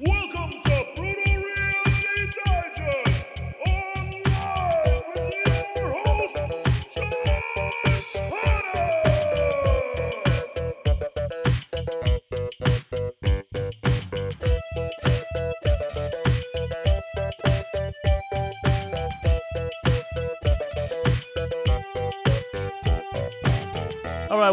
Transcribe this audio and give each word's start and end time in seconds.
Welcome 0.00 0.33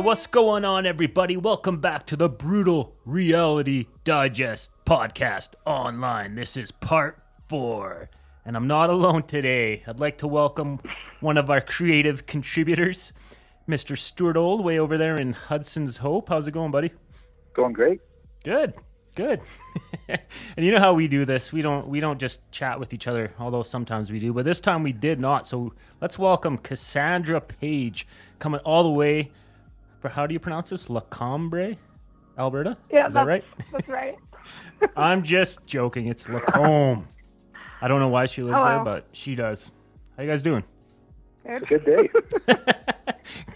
what's 0.02 0.26
going 0.26 0.66
on, 0.66 0.88
everybody? 0.88 1.38
Welcome 1.38 1.80
back 1.80 2.08
to 2.08 2.16
the 2.16 2.28
Brutal 2.28 2.96
Reality 3.06 3.86
Digest 4.04 4.72
podcast 4.84 5.50
online. 5.64 6.34
This 6.34 6.58
is 6.58 6.72
part 6.72 7.22
four, 7.48 8.10
and 8.44 8.58
I'm 8.58 8.66
not 8.66 8.90
alone 8.90 9.22
today. 9.24 9.84
I'd 9.86 10.00
like 10.00 10.18
to 10.18 10.28
welcome 10.28 10.80
one 11.20 11.38
of 11.38 11.52
our 11.52 11.62
creative 11.62 12.26
contributors, 12.26 13.14
Mr. 13.70 13.96
Stuart 13.96 14.38
Old, 14.38 14.66
way 14.66 14.80
over 14.80 14.98
there 14.98 15.16
in 15.16 15.34
Hudson's 15.34 15.98
Hope. 15.98 16.30
How's 16.30 16.48
it 16.48 16.52
going, 16.52 16.72
buddy? 16.72 16.92
Going 17.54 17.74
great. 17.74 18.00
Good, 18.44 18.74
good. 19.14 19.40
and 20.08 20.20
you 20.66 20.72
know 20.72 20.80
how 20.80 20.94
we 20.94 21.08
do 21.08 21.26
this? 21.26 21.54
We 21.54 21.62
don't 21.62 21.88
we 21.88 22.00
don't 22.00 22.20
just 22.20 22.40
chat 22.52 22.80
with 22.80 22.92
each 22.92 23.08
other, 23.08 23.36
although 23.38 23.62
sometimes 23.62 24.12
we 24.12 24.18
do. 24.18 24.34
But 24.34 24.46
this 24.46 24.62
time 24.62 24.82
we 24.82 24.94
did 24.94 25.20
not. 25.20 25.48
So 25.48 25.74
let's 26.02 26.18
welcome 26.18 26.58
Cassandra 26.58 27.40
Page, 27.40 28.08
coming 28.40 28.62
all 28.62 28.82
the 28.82 28.90
way. 28.90 29.30
For 30.02 30.10
how 30.10 30.28
do 30.28 30.34
you 30.34 30.40
pronounce 30.40 30.72
this? 30.72 30.90
Lacombe, 30.90 31.78
Alberta. 32.38 32.78
Yeah, 32.92 33.08
is 33.08 33.14
that 33.14 33.26
that's, 33.26 33.28
right? 33.28 33.44
That's 33.72 33.88
right. 33.88 34.18
I'm 34.98 35.24
just 35.24 35.66
joking. 35.66 36.08
It's 36.08 36.28
Lacombe. 36.28 37.08
I 37.82 37.88
don't 37.88 38.00
know 38.00 38.10
why 38.10 38.26
she 38.26 38.42
lives 38.44 38.64
there, 38.64 38.84
but 38.84 39.08
she 39.12 39.36
does. 39.36 39.72
How 40.18 40.24
you 40.24 40.30
guys 40.30 40.42
doing? 40.42 40.64
Good. 41.46 41.68
Good 41.68 41.86
day. 41.86 42.10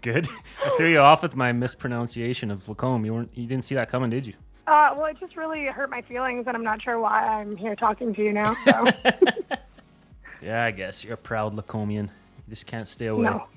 Good. 0.02 0.28
I 0.64 0.76
threw 0.78 0.90
you 0.92 1.00
off 1.00 1.24
with 1.24 1.36
my 1.36 1.52
mispronunciation 1.52 2.52
of 2.52 2.70
Lacombe. 2.70 3.06
You 3.06 3.14
weren't. 3.14 3.32
You 3.36 3.48
didn't 3.48 3.64
see 3.66 3.76
that 3.76 3.90
coming, 3.90 4.10
did 4.12 4.28
you? 4.28 4.34
Uh, 4.68 4.94
well, 4.96 5.06
it 5.06 5.18
just 5.20 5.36
really 5.36 5.66
hurt 5.66 5.90
my 5.90 6.02
feelings, 6.04 6.46
and 6.48 6.56
I'm 6.56 6.64
not 6.64 6.82
sure 6.82 7.00
why 7.00 7.24
I'm 7.24 7.56
here 7.56 7.76
talking 7.76 8.14
to 8.16 8.24
you 8.24 8.34
now. 8.34 8.56
So, 8.66 8.86
Yeah, 10.42 10.64
I 10.64 10.72
guess 10.72 11.04
you're 11.04 11.14
a 11.14 11.18
proud 11.18 11.56
Lacomian. 11.56 12.06
You 12.06 12.50
just 12.50 12.66
can't 12.68 12.88
stay 12.88 13.08
away. 13.08 13.24
no. 13.24 13.48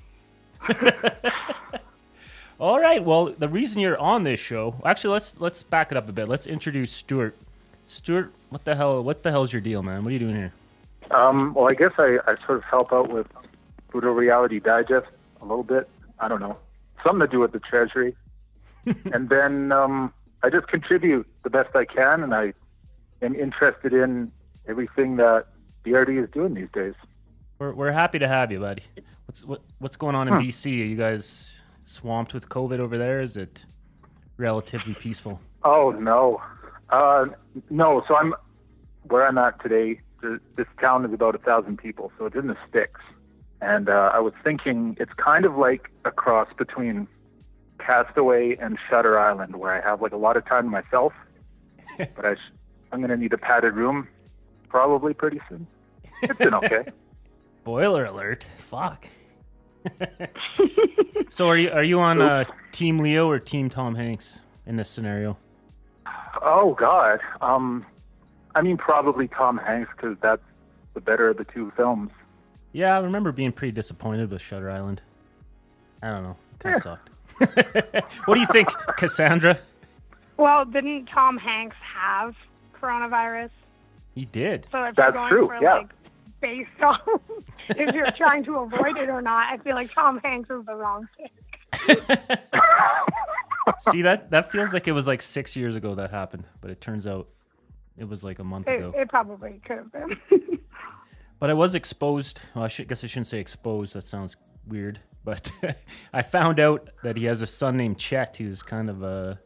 All 2.59 2.79
right. 2.79 3.03
Well, 3.03 3.27
the 3.27 3.47
reason 3.47 3.81
you're 3.81 3.97
on 3.97 4.23
this 4.23 4.39
show, 4.39 4.75
actually, 4.83 5.13
let's 5.13 5.39
let's 5.39 5.63
back 5.63 5.91
it 5.91 5.97
up 5.97 6.09
a 6.09 6.11
bit. 6.11 6.27
Let's 6.27 6.45
introduce 6.45 6.91
Stuart. 6.91 7.37
Stuart, 7.87 8.33
what 8.49 8.65
the 8.65 8.75
hell? 8.75 9.01
What 9.01 9.23
the 9.23 9.31
hell's 9.31 9.53
your 9.53 9.61
deal, 9.61 9.81
man? 9.81 10.03
What 10.03 10.09
are 10.09 10.13
you 10.13 10.19
doing 10.19 10.35
here? 10.35 10.53
Um, 11.11 11.53
well, 11.53 11.69
I 11.69 11.73
guess 11.73 11.93
I, 11.97 12.17
I 12.27 12.35
sort 12.45 12.57
of 12.57 12.63
help 12.65 12.91
out 12.91 13.09
with 13.09 13.27
Brutal 13.89 14.13
Reality 14.13 14.59
Digest 14.59 15.07
a 15.41 15.45
little 15.45 15.63
bit. 15.63 15.89
I 16.19 16.27
don't 16.27 16.41
know. 16.41 16.57
Something 17.03 17.21
to 17.21 17.27
do 17.27 17.39
with 17.39 17.53
the 17.53 17.59
Treasury. 17.59 18.15
and 19.13 19.29
then 19.29 19.71
um, 19.71 20.13
I 20.43 20.49
just 20.49 20.67
contribute 20.67 21.27
the 21.43 21.49
best 21.49 21.75
I 21.75 21.85
can, 21.85 22.23
and 22.23 22.35
I 22.35 22.53
am 23.21 23.35
interested 23.35 23.93
in 23.93 24.31
everything 24.67 25.15
that 25.15 25.47
BRD 25.85 26.21
is 26.21 26.29
doing 26.31 26.55
these 26.55 26.69
days. 26.73 26.93
We're 27.57 27.73
we're 27.73 27.91
happy 27.91 28.19
to 28.19 28.27
have 28.27 28.51
you, 28.51 28.59
buddy. 28.59 28.83
What's 29.25 29.45
what 29.45 29.61
what's 29.79 29.95
going 29.95 30.15
on 30.15 30.27
in 30.27 30.33
BC? 30.33 30.81
Are 30.81 30.85
you 30.85 30.95
guys 30.97 31.58
swamped 31.89 32.33
with 32.33 32.49
COVID 32.49 32.79
over 32.79 32.97
there? 32.97 33.21
Is 33.21 33.35
it 33.35 33.65
relatively 34.37 34.93
peaceful? 34.93 35.41
Oh 35.63 35.91
no, 35.91 36.41
uh, 36.89 37.25
no. 37.69 38.03
So 38.07 38.15
I'm 38.15 38.33
where 39.03 39.27
I'm 39.27 39.37
at 39.37 39.61
today. 39.61 40.01
This 40.21 40.67
town 40.79 41.05
is 41.05 41.13
about 41.13 41.35
a 41.35 41.39
thousand 41.39 41.77
people, 41.77 42.11
so 42.17 42.25
it's 42.25 42.35
in 42.35 42.47
the 42.47 42.57
sticks. 42.69 43.01
And 43.61 43.89
uh, 43.89 44.11
I 44.13 44.19
was 44.19 44.33
thinking 44.43 44.95
it's 44.99 45.13
kind 45.13 45.45
of 45.45 45.57
like 45.57 45.89
a 46.05 46.11
cross 46.11 46.47
between 46.57 47.07
Castaway 47.79 48.55
and 48.57 48.77
Shutter 48.89 49.19
Island, 49.19 49.55
where 49.55 49.71
I 49.71 49.81
have 49.81 50.01
like 50.01 50.13
a 50.13 50.17
lot 50.17 50.37
of 50.37 50.45
time 50.45 50.65
to 50.65 50.69
myself, 50.69 51.13
but 51.97 52.25
I 52.25 52.35
sh- 52.35 52.53
I'm 52.91 52.99
going 52.99 53.09
to 53.09 53.17
need 53.17 53.33
a 53.33 53.37
padded 53.37 53.73
room 53.75 54.07
probably 54.69 55.13
pretty 55.13 55.41
soon. 55.49 55.67
It's 56.21 56.37
been 56.37 56.53
okay. 56.53 56.85
Boiler 57.63 58.05
alert! 58.05 58.45
Fuck. 58.57 59.07
so 61.29 61.47
are 61.47 61.57
you 61.57 61.69
are 61.71 61.83
you 61.83 61.99
on 61.99 62.21
uh, 62.21 62.43
Team 62.71 62.99
Leo 62.99 63.29
or 63.29 63.39
Team 63.39 63.69
Tom 63.69 63.95
Hanks 63.95 64.41
in 64.65 64.75
this 64.75 64.89
scenario? 64.89 65.37
oh 66.41 66.75
God. 66.79 67.19
Um, 67.41 67.85
I 68.55 68.61
mean 68.61 68.77
probably 68.77 69.27
Tom 69.27 69.57
Hanks 69.57 69.91
because 69.95 70.17
that's 70.21 70.41
the 70.93 71.01
better 71.01 71.29
of 71.29 71.37
the 71.37 71.45
two 71.45 71.71
films. 71.75 72.11
Yeah, 72.71 72.95
I 72.95 72.99
remember 72.99 73.31
being 73.31 73.51
pretty 73.51 73.71
disappointed 73.71 74.29
with 74.29 74.41
Shutter 74.41 74.69
Island. 74.69 75.01
I 76.01 76.09
don't 76.09 76.23
know, 76.23 76.37
kind 76.59 76.75
of 76.75 76.83
sucked. 76.83 77.09
what 78.25 78.35
do 78.35 78.41
you 78.41 78.47
think, 78.47 78.69
Cassandra? 78.97 79.59
Well, 80.37 80.65
didn't 80.65 81.07
Tom 81.07 81.37
Hanks 81.37 81.75
have 81.81 82.35
coronavirus? 82.79 83.49
He 84.15 84.25
did. 84.25 84.67
So 84.71 84.83
if 84.83 84.95
That's 84.95 85.13
you're 85.13 85.13
going 85.13 85.29
true, 85.29 85.47
for 85.47 85.61
yeah. 85.61 85.73
like 85.75 85.98
based 86.41 86.69
on 86.81 86.99
if 87.69 87.93
you're 87.93 88.09
trying 88.11 88.43
to 88.45 88.57
avoid 88.57 88.97
it 88.97 89.09
or 89.09 89.21
not, 89.21 89.51
I 89.53 89.57
feel 89.57 89.75
like 89.75 89.93
Tom 89.93 90.19
Hanks 90.23 90.49
is 90.49 90.65
the 90.65 90.75
wrong 90.75 91.07
pick. 91.17 91.31
See 93.91 94.01
that 94.01 94.31
that 94.31 94.51
feels 94.51 94.73
like 94.73 94.87
it 94.87 94.91
was 94.93 95.07
like 95.07 95.21
six 95.21 95.55
years 95.55 95.75
ago 95.75 95.95
that 95.95 96.11
happened, 96.11 96.45
but 96.61 96.71
it 96.71 96.81
turns 96.81 97.05
out 97.07 97.27
it 97.97 98.07
was 98.07 98.23
like 98.23 98.39
a 98.39 98.43
month 98.43 98.67
It, 98.67 98.75
ago. 98.77 98.93
it 98.95 99.09
probably 99.09 99.61
could 99.65 99.77
have 99.77 99.91
been. 99.91 100.17
But 101.39 101.49
I 101.49 101.53
was 101.53 101.73
exposed. 101.73 102.41
Well, 102.53 102.65
I 102.65 102.67
should, 102.67 102.89
guess 102.89 103.01
I 103.01 103.07
shouldn't 103.07 103.27
say 103.27 103.39
exposed. 103.39 103.93
That 103.93 104.03
sounds 104.03 104.35
weird. 104.67 104.99
But 105.23 105.49
I 106.13 106.21
found 106.21 106.59
out 106.59 106.89
that 107.01 107.15
he 107.15 107.23
has 107.25 107.41
a 107.41 107.47
son 107.47 107.77
named 107.77 107.97
Chet. 107.97 108.35
Who's 108.35 108.61
kind 108.61 108.89
of 108.89 109.03
a 109.03 109.39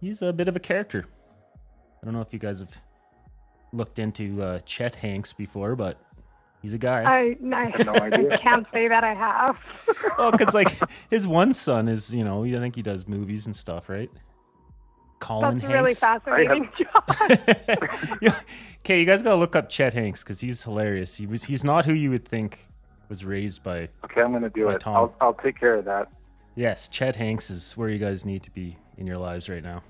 he's 0.00 0.22
a 0.22 0.32
bit 0.32 0.48
of 0.48 0.56
a 0.56 0.58
character. 0.58 1.04
I 2.00 2.06
don't 2.06 2.14
know 2.14 2.22
if 2.22 2.32
you 2.32 2.38
guys 2.38 2.60
have 2.60 2.70
looked 3.72 3.98
into 3.98 4.42
uh, 4.42 4.58
Chet 4.60 4.96
Hanks 4.96 5.32
before, 5.32 5.76
but 5.76 5.98
he's 6.62 6.74
a 6.74 6.78
guy. 6.78 7.02
I, 7.02 7.36
I, 7.54 7.82
no 7.82 7.94
idea. 7.94 8.38
can't 8.42 8.66
say 8.72 8.88
that 8.88 9.04
I 9.04 9.14
have. 9.14 9.56
Oh, 10.18 10.30
because 10.30 10.54
like 10.54 10.74
his 11.10 11.28
one 11.28 11.52
son 11.52 11.88
is, 11.88 12.12
you 12.14 12.24
know, 12.24 12.44
I 12.44 12.52
think 12.52 12.74
he 12.74 12.80
does 12.80 13.06
movies 13.06 13.44
and 13.44 13.54
stuff, 13.54 13.90
right? 13.90 14.10
Colin 15.18 15.58
That's 15.58 15.70
really 15.70 15.94
Hanks. 15.94 16.00
fascinating, 16.00 16.70
John. 16.78 18.38
Okay, 18.80 19.00
you 19.00 19.04
guys 19.04 19.20
gotta 19.20 19.36
look 19.36 19.54
up 19.54 19.68
Chet 19.68 19.92
Hanks 19.92 20.22
because 20.22 20.40
he's 20.40 20.62
hilarious. 20.62 21.16
He 21.16 21.26
was 21.26 21.44
he's 21.44 21.64
not 21.64 21.84
who 21.84 21.92
you 21.92 22.08
would 22.10 22.26
think 22.26 22.60
was 23.08 23.24
raised 23.24 23.62
by. 23.62 23.88
Okay, 24.04 24.22
I'm 24.22 24.30
going 24.30 24.42
to 24.42 24.50
do 24.50 24.66
By 24.66 24.74
it. 24.74 24.80
Tom. 24.80 24.96
I'll 24.96 25.14
I'll 25.20 25.34
take 25.34 25.58
care 25.58 25.74
of 25.74 25.84
that. 25.84 26.08
Yes, 26.54 26.88
Chet 26.88 27.16
Hanks 27.16 27.50
is 27.50 27.76
where 27.76 27.88
you 27.88 27.98
guys 27.98 28.24
need 28.24 28.42
to 28.44 28.50
be 28.50 28.76
in 28.96 29.06
your 29.06 29.18
lives 29.18 29.48
right 29.48 29.62
now. 29.62 29.82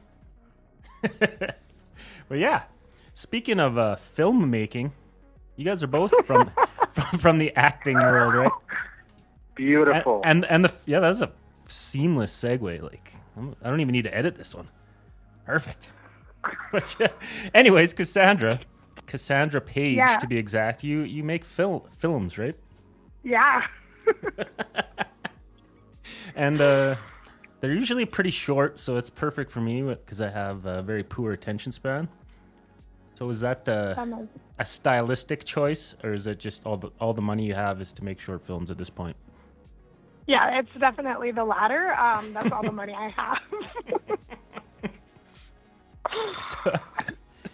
but 1.03 1.59
yeah, 2.39 2.63
speaking 3.17 3.59
of 3.59 3.77
uh, 3.79 3.97
filmmaking, 3.97 4.93
you 5.57 5.65
guys 5.65 5.83
are 5.83 5.87
both 5.89 6.13
from 6.27 6.53
from, 6.93 7.19
from 7.19 7.39
the 7.39 7.53
acting 7.57 7.97
world, 7.97 8.35
right? 8.35 8.53
Beautiful. 9.57 10.21
and 10.25 10.45
and 10.45 10.65
the 10.67 10.73
yeah, 10.85 11.01
that 11.01 11.09
was 11.09 11.23
a 11.23 11.33
seamless 11.67 12.33
segue. 12.33 12.83
Like 12.83 13.15
I'm- 13.37 13.57
don't 13.65 13.81
even 13.81 13.93
need 13.93 14.05
to 14.05 14.15
edit 14.17 14.37
this 14.37 14.55
one. 14.55 14.69
Perfect. 15.45 15.89
But 16.71 17.01
uh, 17.01 17.09
anyways, 17.55 17.93
Cassandra, 17.93 18.61
Cassandra 19.07 19.61
Page 19.61 19.97
Yeah. 19.97 20.17
to 20.19 20.29
be 20.29 20.37
exact. 20.39 20.85
You 20.85 21.01
you 21.01 21.25
make 21.25 21.45
fil- 21.45 21.89
films, 21.97 22.39
right? 22.39 22.55
yeah. 23.25 23.67
And 26.35 26.61
uh, 26.61 26.97
they're 27.61 27.73
usually 27.73 28.05
pretty 28.05 28.31
short, 28.31 28.79
so 28.79 28.97
it's 28.97 29.09
perfect 29.11 29.51
for 29.51 29.61
me 29.61 29.83
because 29.83 30.21
I 30.21 30.29
have 30.29 30.67
a 30.67 30.83
very 30.83 31.03
poor 31.03 31.33
attention 31.33 31.73
span. 31.73 32.09
So 33.17 33.31
is 33.31 33.41
that 33.41 33.67
I'm 33.69 34.29
a- 34.59 34.65
stylistic 34.65 35.45
choice, 35.45 35.97
or 36.05 36.13
is 36.13 36.27
it 36.27 36.39
just 36.39 36.67
all 36.67 36.77
the 36.77 36.91
all 37.01 37.15
the 37.15 37.23
money 37.23 37.47
you 37.47 37.55
have 37.55 37.81
is 37.81 37.95
to 37.95 38.05
make 38.05 38.21
short 38.21 38.45
films 38.45 38.71
at 38.71 38.77
this 38.77 38.91
point? 38.91 39.17
Yeah, 40.27 40.59
it's 40.59 40.69
definitely 40.79 41.31
the 41.31 41.45
latter. 41.45 41.95
Um, 41.95 42.33
that's 42.35 42.53
all 42.53 42.63
the 42.63 42.73
money 42.73 42.93
I 42.95 43.09
have. 43.09 43.39
So, 46.41 46.59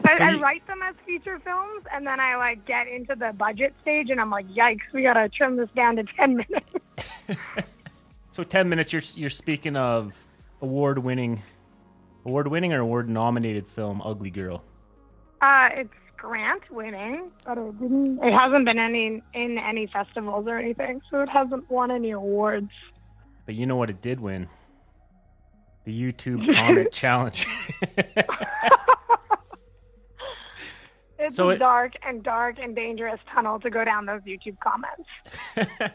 I, 0.05 0.17
So 0.19 0.25
I 0.25 0.31
you- 0.33 0.43
write 0.43 0.67
them 0.67 0.81
as 0.83 0.95
feature 1.07 1.39
films, 1.45 1.85
and 1.93 2.05
then 2.07 2.19
I 2.21 2.37
like 2.37 2.65
get 2.67 2.89
into 2.89 3.15
the 3.15 3.33
budget 3.33 3.73
stage, 3.83 4.11
and 4.11 4.21
I'm 4.21 4.31
like, 4.31 4.49
yikes, 4.49 4.81
we 4.93 5.03
gotta 5.03 5.29
trim 5.29 5.55
this 5.57 5.71
down 5.77 5.95
to 5.97 6.03
ten 6.05 6.37
minutes. 6.37 6.67
so 8.33 8.43
ten 8.43 8.69
minutes. 8.69 8.93
You're 8.93 9.03
you're 9.15 9.31
speaking 9.31 9.77
of 9.77 10.13
award 10.61 10.99
winning, 10.99 11.41
award 12.27 12.49
winning 12.49 12.73
or 12.73 12.81
award 12.81 13.09
nominated 13.09 13.67
film 13.69 14.03
Ugly 14.05 14.31
Girl. 14.31 14.65
Uh, 15.43 15.69
it's 15.77 15.91
grant 16.17 16.63
winning, 16.71 17.31
but 17.45 17.59
it 17.59 17.79
didn't. 17.81 18.23
It 18.23 18.33
hasn't 18.33 18.65
been 18.65 18.79
any 18.79 19.23
in 19.35 19.59
any 19.59 19.89
festivals 19.89 20.47
or 20.47 20.57
anything, 20.57 21.03
so 21.11 21.21
it 21.21 21.29
hasn't 21.29 21.69
won 21.71 21.91
any 21.91 22.13
awards. 22.13 22.71
But 23.45 23.57
you 23.57 23.67
know 23.67 23.77
what 23.77 23.91
it 23.91 24.01
did 24.01 24.21
win? 24.21 24.49
The 25.85 25.93
YouTube 26.13 26.55
comment 26.55 26.93
challenge. 26.93 27.47
It's 31.25 31.37
So 31.37 31.51
a 31.51 31.53
it- 31.53 31.59
dark 31.59 31.93
and 32.05 32.21
dark 32.25 32.57
and 32.61 32.75
dangerous 32.75 33.21
tunnel 33.33 33.61
to 33.61 33.71
go 33.71 33.85
down 33.85 34.07
those 34.07 34.23
YouTube 34.23 34.57
comments. 34.61 35.93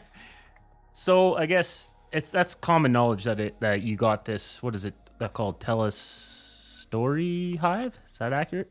So 0.92 1.36
I 1.36 1.46
guess 1.46 1.94
it's 2.12 2.30
that's 2.30 2.56
common 2.56 2.90
knowledge 2.90 3.22
that 3.24 3.38
it 3.38 3.60
that 3.60 3.82
you 3.82 3.94
got 3.94 4.24
this. 4.24 4.60
What 4.64 4.74
is 4.74 4.84
it 4.84 4.94
that 5.20 5.32
called? 5.32 5.60
Telus 5.60 5.92
Story 5.92 7.54
Hive. 7.60 7.96
Is 8.04 8.18
that 8.18 8.32
accurate? 8.32 8.68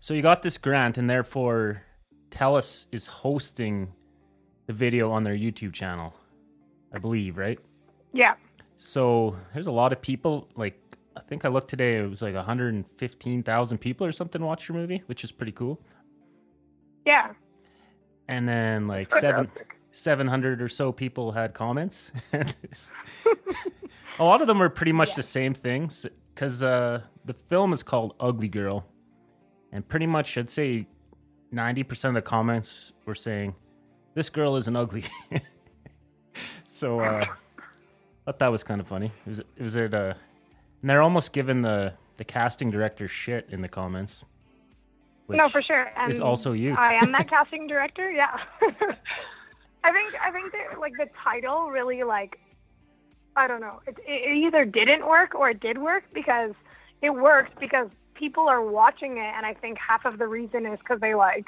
Yeah. 0.00 0.06
So 0.06 0.14
you 0.14 0.22
got 0.22 0.42
this 0.42 0.58
grant, 0.58 0.98
and 0.98 1.08
therefore 1.08 1.82
Telus 2.30 2.86
is 2.90 3.06
hosting 3.06 3.92
the 4.66 4.72
video 4.72 5.10
on 5.10 5.22
their 5.22 5.36
YouTube 5.36 5.72
channel. 5.72 6.14
I 6.92 6.98
believe, 6.98 7.38
right? 7.38 7.58
Yeah. 8.12 8.34
So 8.76 9.36
there's 9.52 9.66
a 9.66 9.72
lot 9.72 9.92
of 9.92 10.00
people. 10.00 10.48
Like 10.56 10.80
I 11.16 11.20
think 11.20 11.44
I 11.44 11.48
looked 11.48 11.68
today, 11.68 11.98
it 11.98 12.08
was 12.08 12.22
like 12.22 12.34
115,000 12.34 13.78
people 13.78 14.06
or 14.06 14.12
something 14.12 14.42
watch 14.42 14.68
your 14.68 14.76
movie, 14.76 15.02
which 15.06 15.22
is 15.22 15.32
pretty 15.32 15.52
cool. 15.52 15.80
Yeah. 17.04 17.32
And 18.28 18.48
then 18.48 18.88
like 18.88 19.12
seven. 19.14 19.50
700 19.92 20.62
or 20.62 20.68
so 20.68 20.92
people 20.92 21.32
had 21.32 21.52
comments. 21.52 22.12
a 22.32 24.24
lot 24.24 24.40
of 24.40 24.46
them 24.46 24.60
were 24.60 24.70
pretty 24.70 24.92
much 24.92 25.14
the 25.16 25.22
same 25.22 25.52
things 25.52 26.06
because 26.32 26.62
uh, 26.62 27.02
the 27.24 27.34
film 27.34 27.72
is 27.72 27.82
called 27.82 28.14
Ugly 28.20 28.48
Girl. 28.48 28.86
And 29.72 29.86
pretty 29.86 30.06
much, 30.06 30.36
I'd 30.36 30.50
say 30.50 30.86
90% 31.52 32.08
of 32.08 32.14
the 32.14 32.22
comments 32.22 32.92
were 33.06 33.14
saying, 33.14 33.54
This 34.14 34.30
girl 34.30 34.56
isn't 34.56 34.74
ugly. 34.74 35.04
so 36.66 37.00
uh, 37.00 37.24
I 37.24 37.26
thought 38.24 38.38
that 38.38 38.48
was 38.48 38.64
kind 38.64 38.80
of 38.80 38.88
funny. 38.88 39.12
It 39.26 39.28
was, 39.28 39.38
it 39.40 39.46
was 39.58 39.76
it, 39.76 39.94
uh, 39.94 40.14
and 40.80 40.90
they're 40.90 41.02
almost 41.02 41.32
giving 41.32 41.62
the, 41.62 41.94
the 42.16 42.24
casting 42.24 42.70
director 42.70 43.08
shit 43.08 43.46
in 43.50 43.60
the 43.60 43.68
comments. 43.68 44.24
no, 45.28 45.48
for 45.48 45.62
sure. 45.62 45.90
And 45.96 46.10
is 46.10 46.20
also 46.20 46.52
you. 46.52 46.74
I 46.74 46.94
am 46.94 47.12
that 47.12 47.28
casting 47.30 47.66
director. 47.66 48.10
Yeah. 48.10 48.38
I 49.82 49.92
think 49.92 50.14
I 50.20 50.30
think 50.30 50.52
that 50.52 50.78
like 50.78 50.92
the 50.98 51.08
title 51.24 51.70
really 51.70 52.02
like 52.02 52.38
I 53.36 53.46
don't 53.46 53.60
know. 53.60 53.80
It, 53.86 53.98
it 54.06 54.36
either 54.36 54.64
didn't 54.64 55.06
work 55.06 55.34
or 55.34 55.50
it 55.50 55.60
did 55.60 55.78
work 55.78 56.04
because 56.12 56.52
it 57.02 57.10
worked 57.10 57.58
because 57.58 57.88
people 58.14 58.48
are 58.48 58.62
watching 58.62 59.18
it, 59.18 59.32
and 59.36 59.46
I 59.46 59.54
think 59.54 59.78
half 59.78 60.04
of 60.04 60.18
the 60.18 60.26
reason 60.26 60.66
is 60.66 60.78
because 60.78 61.00
they 61.00 61.14
like 61.14 61.46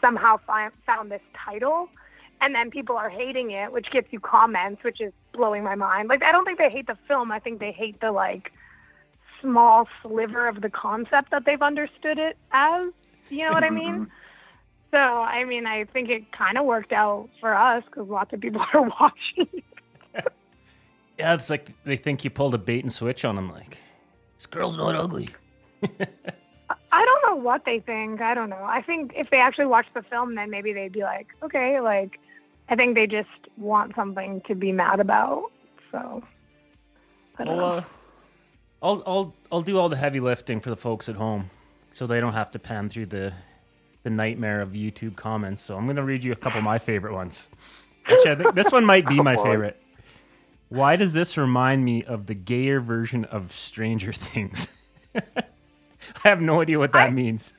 somehow 0.00 0.36
find, 0.38 0.72
found 0.86 1.10
this 1.10 1.22
title, 1.34 1.88
and 2.40 2.54
then 2.54 2.70
people 2.70 2.96
are 2.96 3.10
hating 3.10 3.50
it, 3.50 3.72
which 3.72 3.90
gets 3.90 4.12
you 4.12 4.20
comments, 4.20 4.82
which 4.84 5.00
is 5.00 5.12
blowing 5.32 5.62
my 5.62 5.74
mind. 5.74 6.08
Like 6.08 6.22
I 6.22 6.32
don't 6.32 6.44
think 6.44 6.58
they 6.58 6.70
hate 6.70 6.86
the 6.86 6.98
film. 7.08 7.32
I 7.32 7.38
think 7.38 7.58
they 7.60 7.72
hate 7.72 8.00
the 8.00 8.12
like 8.12 8.52
small 9.40 9.88
sliver 10.02 10.46
of 10.46 10.60
the 10.60 10.70
concept 10.70 11.30
that 11.30 11.44
they've 11.44 11.62
understood 11.62 12.18
it 12.18 12.36
as. 12.52 12.86
You 13.28 13.46
know 13.46 13.52
what 13.52 13.64
I 13.64 13.70
mean? 13.70 13.94
Mm-hmm. 13.94 14.04
So, 14.92 14.98
I 14.98 15.44
mean, 15.44 15.66
I 15.66 15.84
think 15.84 16.10
it 16.10 16.30
kind 16.32 16.58
of 16.58 16.66
worked 16.66 16.92
out 16.92 17.30
for 17.40 17.54
us 17.54 17.82
because 17.86 18.08
lots 18.08 18.32
of 18.34 18.40
people 18.40 18.64
are 18.74 18.82
watching. 18.82 19.62
Yeah, 21.18 21.34
it's 21.34 21.50
like 21.50 21.70
they 21.84 21.96
think 21.96 22.24
you 22.24 22.30
pulled 22.30 22.54
a 22.54 22.58
bait 22.58 22.82
and 22.82 22.92
switch 22.92 23.24
on 23.24 23.36
them. 23.36 23.50
Like, 23.50 23.78
this 24.42 24.46
girl's 24.48 24.76
not 24.76 24.96
ugly. 24.96 25.28
I 26.92 27.04
don't 27.04 27.22
know 27.30 27.36
what 27.42 27.64
they 27.64 27.78
think. 27.78 28.20
I 28.20 28.34
don't 28.34 28.50
know. 28.50 28.64
I 28.64 28.82
think 28.82 29.12
if 29.14 29.30
they 29.30 29.38
actually 29.38 29.66
watched 29.66 29.94
the 29.94 30.02
film, 30.02 30.34
then 30.34 30.50
maybe 30.50 30.72
they'd 30.72 30.92
be 30.92 31.02
like, 31.02 31.28
okay, 31.42 31.80
like, 31.80 32.18
I 32.68 32.74
think 32.74 32.96
they 32.96 33.06
just 33.06 33.28
want 33.56 33.94
something 33.94 34.40
to 34.48 34.54
be 34.56 34.72
mad 34.72 34.98
about. 34.98 35.50
So, 35.92 36.24
I 37.38 37.44
don't 37.44 37.56
Well, 37.56 37.66
know. 37.68 37.76
uh, 37.78 37.84
I'll 38.82 39.02
I'll 39.06 39.34
I'll 39.52 39.62
do 39.62 39.78
all 39.78 39.88
the 39.88 39.96
heavy 39.96 40.18
lifting 40.18 40.60
for 40.60 40.70
the 40.70 40.76
folks 40.76 41.08
at 41.08 41.14
home, 41.14 41.50
so 41.92 42.08
they 42.08 42.18
don't 42.20 42.32
have 42.32 42.50
to 42.50 42.58
pan 42.58 42.88
through 42.88 43.06
the 43.06 43.32
the 44.02 44.10
nightmare 44.10 44.60
of 44.60 44.70
YouTube 44.70 45.14
comments. 45.16 45.62
So 45.62 45.76
I'm 45.76 45.86
gonna 45.86 46.02
read 46.04 46.24
you 46.24 46.32
a 46.32 46.36
couple 46.36 46.58
of 46.58 46.64
my 46.64 46.78
favorite 46.80 47.12
ones. 47.14 47.48
Actually, 48.06 48.32
I 48.32 48.34
think 48.34 48.54
this 48.56 48.72
one 48.72 48.84
might 48.84 49.06
be 49.06 49.20
my 49.22 49.36
boy. 49.36 49.44
favorite. 49.44 49.81
Why 50.72 50.96
does 50.96 51.12
this 51.12 51.36
remind 51.36 51.84
me 51.84 52.02
of 52.02 52.26
the 52.26 52.34
gayer 52.34 52.80
version 52.80 53.24
of 53.26 53.52
Stranger 53.52 54.12
Things? 54.14 54.68
I 55.14 56.28
have 56.28 56.40
no 56.40 56.60
idea 56.62 56.78
what 56.78 56.92
that 56.92 57.08
I- 57.08 57.10
means. 57.10 57.52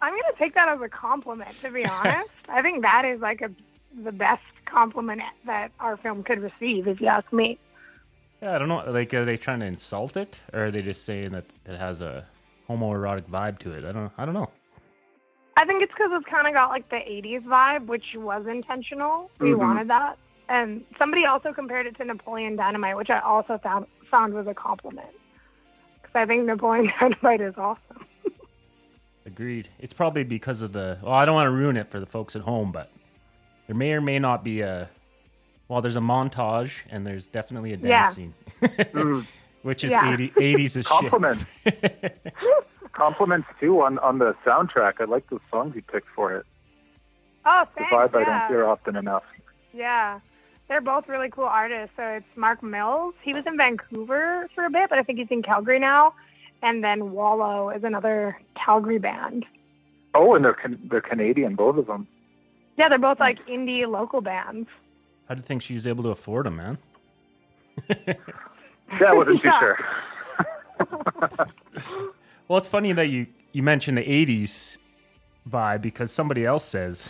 I'm 0.00 0.12
going 0.12 0.22
to 0.32 0.38
take 0.38 0.54
that 0.54 0.68
as 0.68 0.80
a 0.82 0.88
compliment, 0.88 1.50
to 1.62 1.70
be 1.70 1.84
honest. 1.98 2.28
I 2.48 2.60
think 2.62 2.82
that 2.82 3.04
is 3.04 3.20
like 3.20 3.40
a 3.40 3.50
the 4.02 4.12
best 4.12 4.42
compliment 4.66 5.22
that 5.46 5.70
our 5.80 5.96
film 5.96 6.22
could 6.24 6.40
receive, 6.40 6.86
if 6.88 7.00
you 7.00 7.06
ask 7.06 7.32
me. 7.32 7.58
Yeah, 8.42 8.54
I 8.54 8.58
don't 8.58 8.68
know. 8.68 8.82
Like, 8.88 9.14
are 9.14 9.24
they 9.24 9.36
trying 9.36 9.60
to 9.60 9.66
insult 9.66 10.16
it, 10.16 10.40
or 10.52 10.66
are 10.66 10.70
they 10.70 10.82
just 10.82 11.04
saying 11.04 11.30
that 11.30 11.44
it 11.64 11.76
has 11.78 12.00
a 12.02 12.26
homoerotic 12.68 13.22
vibe 13.24 13.58
to 13.60 13.72
it? 13.72 13.84
I 13.84 13.92
don't. 13.92 14.12
I 14.18 14.24
don't 14.26 14.34
know. 14.34 14.50
I 15.56 15.64
think 15.64 15.82
it's 15.82 15.92
because 15.92 16.10
it's 16.12 16.26
kind 16.26 16.46
of 16.48 16.52
got 16.52 16.68
like 16.70 16.88
the 16.90 16.96
80s 16.96 17.44
vibe, 17.44 17.86
which 17.86 18.14
was 18.16 18.46
intentional. 18.46 19.30
We 19.40 19.50
Mhm. 19.50 19.58
wanted 19.58 19.88
that. 19.88 20.18
And 20.48 20.84
somebody 20.98 21.24
also 21.26 21.52
compared 21.52 21.86
it 21.86 21.96
to 21.96 22.04
Napoleon 22.04 22.56
Dynamite, 22.56 22.96
which 22.96 23.10
I 23.10 23.20
also 23.20 23.58
found, 23.58 23.86
found 24.10 24.34
was 24.34 24.46
a 24.46 24.54
compliment. 24.54 25.08
Because 26.02 26.14
I 26.14 26.26
think 26.26 26.44
Napoleon 26.44 26.92
Dynamite 27.00 27.40
is 27.40 27.54
awesome. 27.56 28.06
Agreed. 29.26 29.68
It's 29.78 29.94
probably 29.94 30.22
because 30.24 30.60
of 30.60 30.72
the. 30.72 30.98
Well, 31.02 31.12
I 31.14 31.24
don't 31.24 31.34
want 31.34 31.46
to 31.46 31.50
ruin 31.50 31.76
it 31.78 31.88
for 31.90 31.98
the 31.98 32.04
folks 32.06 32.36
at 32.36 32.42
home, 32.42 32.72
but 32.72 32.90
there 33.66 33.74
may 33.76 33.92
or 33.94 34.02
may 34.02 34.18
not 34.18 34.44
be 34.44 34.60
a. 34.60 34.90
Well, 35.66 35.80
there's 35.80 35.96
a 35.96 36.00
montage 36.00 36.80
and 36.90 37.06
there's 37.06 37.26
definitely 37.26 37.72
a 37.72 37.78
dance 37.78 37.88
Yeah. 37.88 38.08
scene, 38.08 38.34
Mm. 38.60 39.26
which 39.62 39.82
is 39.82 39.92
Yeah. 39.92 40.12
80, 40.12 40.28
80s 40.36 40.76
as 40.76 40.86
Compliments. 40.86 41.44
shit. 41.64 42.34
Compliments 42.92 43.48
too 43.58 43.80
on 43.80 43.98
on 44.00 44.18
the 44.18 44.34
soundtrack. 44.44 45.00
I 45.00 45.04
like 45.04 45.28
those 45.30 45.40
songs 45.50 45.74
you 45.74 45.80
picked 45.80 46.08
for 46.14 46.34
it. 46.34 46.44
Oh, 47.46 47.64
The 47.74 47.80
thanks. 47.80 47.92
vibe 47.94 48.14
I 48.14 48.24
don't 48.24 48.48
hear 48.48 48.66
often 48.66 48.94
enough. 48.96 49.24
Yeah. 49.72 50.20
They're 50.68 50.80
both 50.80 51.08
really 51.08 51.28
cool 51.30 51.44
artists. 51.44 51.94
So 51.96 52.02
it's 52.02 52.26
Mark 52.36 52.62
Mills. 52.62 53.14
He 53.22 53.34
was 53.34 53.44
in 53.46 53.56
Vancouver 53.56 54.48
for 54.54 54.64
a 54.64 54.70
bit, 54.70 54.88
but 54.90 54.98
I 54.98 55.02
think 55.02 55.18
he's 55.18 55.28
in 55.30 55.42
Calgary 55.42 55.78
now. 55.78 56.14
And 56.62 56.82
then 56.82 57.12
Wallow 57.12 57.68
is 57.70 57.84
another 57.84 58.38
Calgary 58.56 58.98
band. 58.98 59.44
Oh, 60.14 60.34
and 60.34 60.44
they're 60.44 60.54
can- 60.54 60.80
they're 60.90 61.00
Canadian, 61.02 61.54
both 61.54 61.76
of 61.76 61.86
them. 61.86 62.06
Yeah, 62.78 62.88
they're 62.88 62.98
both 62.98 63.20
like 63.20 63.44
indie 63.46 63.86
local 63.88 64.20
bands. 64.20 64.68
How 65.28 65.34
do 65.34 65.40
you 65.40 65.44
think 65.46 65.62
she 65.62 65.74
was 65.74 65.86
able 65.86 66.02
to 66.04 66.10
afford 66.10 66.46
them, 66.46 66.56
man? 66.56 66.78
Yeah, 67.88 68.14
I 69.08 69.12
wasn't 69.14 69.42
too 69.42 69.48
Yeah. 69.48 69.58
sure. 69.60 69.78
Well, 72.46 72.58
it's 72.58 72.68
funny 72.68 72.92
that 72.92 73.08
you 73.08 73.26
you 73.52 73.62
mentioned 73.62 73.96
the 73.96 74.02
80s 74.02 74.76
vibe 75.48 75.80
because 75.80 76.12
somebody 76.12 76.44
else 76.44 76.62
says 76.64 77.08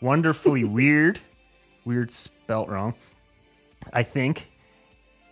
wonderfully 0.00 0.64
weird, 0.78 1.20
weird 1.84 2.10
spelt 2.50 2.68
wrong. 2.68 2.94
I 3.92 4.02
think 4.02 4.50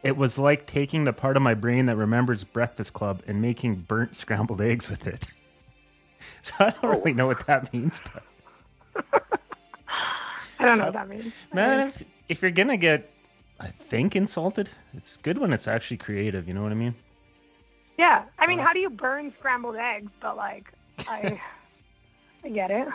it 0.05 0.17
was 0.17 0.39
like 0.39 0.69
taking 0.69 1.03
the 1.03 1.13
part 1.13 1.37
of 1.37 1.43
my 1.43 1.53
brain 1.53 1.87
that 1.87 1.97
remembers 1.97 2.45
Breakfast 2.45 2.93
Club 2.93 3.25
and 3.27 3.43
making 3.43 3.75
burnt 3.89 4.15
scrambled 4.15 4.61
eggs 4.61 4.89
with 4.89 5.07
it. 5.07 5.27
So 6.43 6.55
I 6.61 6.71
don't 6.71 6.91
really 6.91 7.13
know 7.13 7.27
what 7.27 7.47
that 7.47 7.73
means, 7.73 8.01
but 8.13 8.23
I 10.59 10.65
don't 10.65 10.79
know 10.79 10.85
what 10.85 10.93
that 10.95 11.09
means. 11.09 11.33
man, 11.53 11.89
if, 11.89 12.05
if 12.29 12.43
you're 12.43 12.51
gonna 12.51 12.77
get, 12.77 13.11
I 13.61 13.69
think 13.69 14.17
insulted, 14.17 14.71
it's 14.95 15.17
good 15.17 15.39
when 15.39 15.53
it's 15.53 15.69
actually 15.69 15.97
creative. 15.99 16.49
You 16.49 16.55
know 16.55 16.63
what 16.63 16.73
I 16.73 16.77
mean? 16.77 16.95
Yeah, 17.99 18.25
I 18.39 18.47
mean, 18.47 18.61
uh, 18.61 18.65
how 18.65 18.73
do 18.73 18.79
you 18.79 18.91
burn 18.91 19.33
scrambled 19.39 19.77
eggs? 19.77 20.11
But 20.21 20.37
like, 20.37 20.73
I, 21.07 21.41
I 22.45 22.49
get 22.49 22.71
it. 22.71 22.89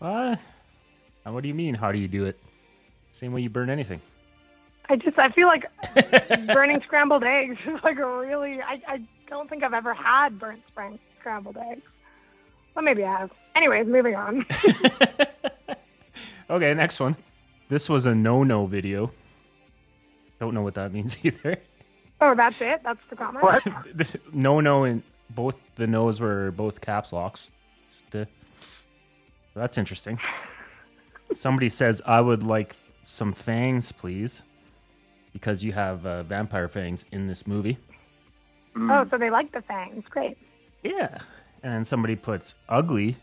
Uh, 1.26 1.32
what 1.32 1.42
do 1.42 1.48
you 1.48 1.54
mean? 1.54 1.74
How 1.74 1.92
do 1.92 1.98
you 1.98 2.08
do 2.08 2.24
it? 2.26 2.38
Same 3.12 3.32
way 3.32 3.40
you 3.40 3.50
burn 3.50 3.70
anything. 3.70 4.00
I 4.88 4.96
just, 4.96 5.18
I 5.18 5.30
feel 5.30 5.48
like 5.48 5.66
burning 6.46 6.80
scrambled 6.82 7.24
eggs 7.24 7.56
is 7.66 7.82
like 7.82 7.98
a 7.98 8.06
really. 8.18 8.60
I, 8.62 8.80
I 8.86 9.00
don't 9.28 9.50
think 9.50 9.64
I've 9.64 9.74
ever 9.74 9.94
had 9.94 10.38
burnt 10.38 10.62
scram- 10.70 10.98
scrambled 11.18 11.56
eggs. 11.56 11.82
Well, 12.74 12.84
maybe 12.84 13.02
I 13.04 13.18
have. 13.18 13.30
Anyways, 13.54 13.86
moving 13.86 14.14
on. 14.14 14.46
Okay, 16.48 16.72
next 16.74 17.00
one. 17.00 17.16
This 17.68 17.88
was 17.88 18.06
a 18.06 18.14
no-no 18.14 18.66
video. 18.66 19.10
Don't 20.38 20.54
know 20.54 20.62
what 20.62 20.74
that 20.74 20.92
means 20.92 21.16
either. 21.24 21.56
oh, 22.20 22.36
that's 22.36 22.60
it. 22.60 22.82
That's 22.84 23.00
the 23.10 23.16
comment. 23.16 23.42
What? 23.42 23.64
this 23.92 24.16
no-no 24.32 24.84
and 24.84 25.02
both 25.28 25.60
the 25.74 25.88
no's 25.88 26.20
were 26.20 26.52
both 26.52 26.80
caps 26.80 27.12
locks. 27.12 27.50
The- 28.12 28.28
that's 29.54 29.76
interesting. 29.76 30.20
Somebody 31.32 31.68
says, 31.68 32.00
"I 32.06 32.20
would 32.20 32.42
like 32.42 32.76
some 33.04 33.32
fangs, 33.32 33.92
please," 33.92 34.42
because 35.32 35.62
you 35.64 35.72
have 35.72 36.06
uh, 36.06 36.22
vampire 36.22 36.68
fangs 36.68 37.04
in 37.12 37.26
this 37.26 37.46
movie. 37.46 37.78
Oh, 38.76 39.06
so 39.10 39.16
they 39.18 39.30
like 39.30 39.52
the 39.52 39.62
fangs. 39.62 40.04
Great. 40.10 40.36
Yeah. 40.82 41.18
And 41.62 41.72
then 41.72 41.84
somebody 41.84 42.14
puts 42.16 42.54
ugly. 42.68 43.16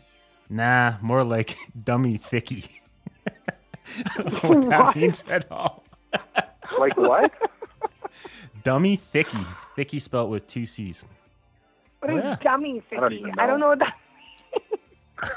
Nah, 0.50 0.94
more 1.00 1.24
like 1.24 1.56
dummy 1.84 2.18
thicky. 2.18 2.80
I 4.16 4.22
don't 4.22 4.42
know 4.42 4.48
what 4.48 4.68
that 4.68 4.80
What? 4.80 4.96
means 4.96 5.24
at 5.28 5.50
all. 5.50 5.84
Like 6.78 6.96
what? 6.96 7.30
Dummy 8.64 8.96
thicky. 8.96 9.44
Thicky 9.76 9.98
spelt 9.98 10.28
with 10.30 10.46
two 10.48 10.66
C's. 10.66 11.04
What 12.00 12.10
is 12.12 12.16
Oh, 12.24 12.28
yeah. 12.28 12.36
dummy 12.42 12.82
I 12.90 12.96
don't 13.00 13.10
thicky? 13.10 13.24
I 13.38 13.46
don't 13.46 13.60
know. 13.60 13.74
know 13.74 13.76
what 13.76 13.78
that 13.80 13.94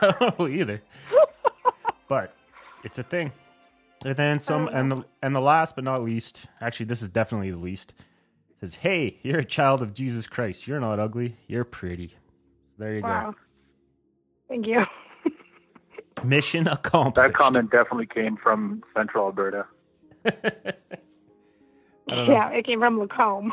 I 0.02 0.16
don't 0.20 0.40
know 0.40 0.48
either. 0.48 0.82
but 2.08 2.34
it's 2.88 2.98
a 2.98 3.04
thing. 3.04 3.32
And 4.06 4.16
then 4.16 4.40
some, 4.40 4.68
and 4.70 4.92
the 4.92 5.04
and 5.22 5.36
the 5.36 5.42
last 5.42 5.76
but 5.76 5.84
not 5.84 6.04
least, 6.04 6.46
actually, 6.62 6.86
this 6.86 7.02
is 7.02 7.10
definitely 7.10 7.52
the 7.52 7.60
least. 7.60 7.94
Says, 8.62 8.76
"Hey, 8.76 9.20
you're 9.24 9.40
a 9.40 9.46
child 9.46 9.82
of 9.82 9.94
Jesus 9.94 10.26
Christ. 10.28 10.68
You're 10.68 10.80
not 10.80 11.00
ugly. 11.00 11.36
You're 11.48 11.64
pretty." 11.66 12.16
There 12.78 12.96
you 12.96 13.02
Wow. 13.02 13.36
Thank 14.48 14.68
you. 14.68 14.86
Mission 16.24 16.68
accomplished. 16.68 17.16
That 17.16 17.34
comment 17.34 17.72
definitely 17.72 18.06
came 18.06 18.38
from 18.38 18.84
Central 18.96 19.26
Alberta. 19.26 19.66
I 20.26 20.32
don't 22.08 22.28
know. 22.28 22.34
Yeah, 22.34 22.50
it 22.52 22.66
came 22.66 22.80
from 22.80 23.00
Lacombe. 23.00 23.52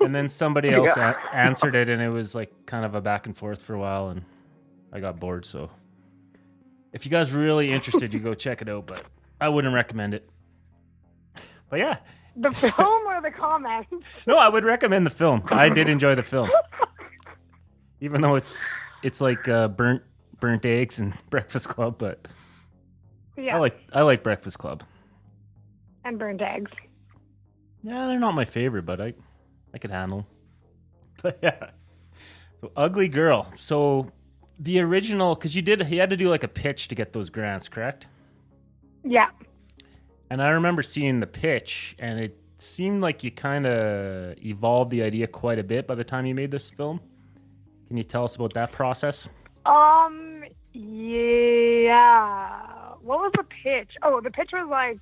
And 0.00 0.14
then 0.14 0.28
somebody 0.28 0.70
else 0.74 0.90
Yeah. 0.96 1.14
a- 1.32 1.36
answered 1.36 1.74
it, 1.76 1.88
and 1.88 2.00
it 2.00 2.08
was 2.08 2.34
like 2.34 2.50
kind 2.66 2.84
of 2.86 2.94
a 2.94 3.00
back 3.00 3.26
and 3.26 3.36
forth 3.36 3.60
for 3.62 3.74
a 3.74 3.78
while, 3.78 4.08
and 4.08 4.22
I 4.92 5.00
got 5.00 5.20
bored. 5.20 5.44
So, 5.44 5.70
if 6.92 7.04
you 7.06 7.10
guys 7.10 7.34
are 7.34 7.38
really 7.38 7.70
interested, 7.72 8.12
you 8.14 8.20
go 8.20 8.34
check 8.34 8.62
it 8.62 8.68
out. 8.68 8.86
But 8.86 9.04
I 9.40 9.48
wouldn't 9.48 9.74
recommend 9.74 10.14
it. 10.14 10.28
But 11.70 11.78
yeah, 11.80 11.98
The 12.36 12.50
film 12.76 13.06
or 13.06 13.20
the 13.22 13.30
comments? 13.30 13.90
no, 14.26 14.36
I 14.38 14.48
would 14.48 14.64
recommend 14.64 15.06
the 15.06 15.10
film. 15.10 15.42
I 15.46 15.68
did 15.70 15.88
enjoy 15.88 16.14
the 16.14 16.22
film, 16.22 16.50
even 18.00 18.20
though 18.20 18.34
it's 18.34 18.62
it's 19.02 19.20
like 19.20 19.48
uh, 19.48 19.68
burnt 19.68 20.02
burnt 20.40 20.64
eggs 20.66 20.98
and 20.98 21.14
Breakfast 21.30 21.68
Club. 21.68 21.96
But 21.98 22.26
Yeah, 23.36 23.56
I 23.56 23.58
like 23.60 23.78
I 23.92 24.02
like 24.02 24.22
Breakfast 24.22 24.58
Club. 24.58 24.82
and 26.04 26.18
burnt 26.18 26.42
eggs. 26.42 26.70
Yeah, 27.82 28.06
they're 28.06 28.18
not 28.20 28.34
my 28.34 28.44
favorite, 28.44 28.82
but 28.84 29.00
I 29.00 29.14
I 29.74 29.78
could 29.78 29.90
handle. 29.90 30.26
But 31.22 31.38
yeah, 31.42 31.70
so 32.60 32.72
ugly 32.76 33.06
girl. 33.06 33.52
So 33.54 34.10
the 34.62 34.80
original, 34.80 35.34
because 35.34 35.56
you 35.56 35.62
did, 35.62 35.80
you 35.90 35.98
had 35.98 36.10
to 36.10 36.16
do 36.16 36.28
like 36.28 36.44
a 36.44 36.48
pitch 36.48 36.86
to 36.88 36.94
get 36.94 37.12
those 37.12 37.30
grants, 37.30 37.68
correct? 37.68 38.06
Yeah. 39.04 39.30
And 40.30 40.40
I 40.40 40.50
remember 40.50 40.82
seeing 40.82 41.18
the 41.20 41.26
pitch, 41.26 41.96
and 41.98 42.20
it 42.20 42.38
seemed 42.58 43.02
like 43.02 43.24
you 43.24 43.32
kind 43.32 43.66
of 43.66 44.38
evolved 44.38 44.92
the 44.92 45.02
idea 45.02 45.26
quite 45.26 45.58
a 45.58 45.64
bit 45.64 45.88
by 45.88 45.96
the 45.96 46.04
time 46.04 46.26
you 46.26 46.34
made 46.34 46.52
this 46.52 46.70
film. 46.70 47.00
Can 47.88 47.96
you 47.96 48.04
tell 48.04 48.22
us 48.24 48.36
about 48.36 48.54
that 48.54 48.70
process? 48.72 49.28
Um. 49.66 50.44
Yeah. 50.72 52.60
What 53.02 53.18
was 53.18 53.32
the 53.36 53.44
pitch? 53.62 53.90
Oh, 54.02 54.20
the 54.22 54.30
pitch 54.30 54.50
was 54.52 54.66
like, 54.70 55.00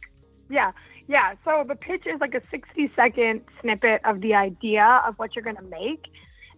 yeah, 0.48 0.72
yeah. 1.06 1.34
So 1.44 1.64
the 1.68 1.76
pitch 1.76 2.06
is 2.06 2.20
like 2.20 2.34
a 2.34 2.42
sixty-second 2.50 3.42
snippet 3.60 4.00
of 4.04 4.20
the 4.20 4.34
idea 4.34 5.00
of 5.06 5.16
what 5.18 5.36
you're 5.36 5.44
gonna 5.44 5.62
make, 5.62 6.06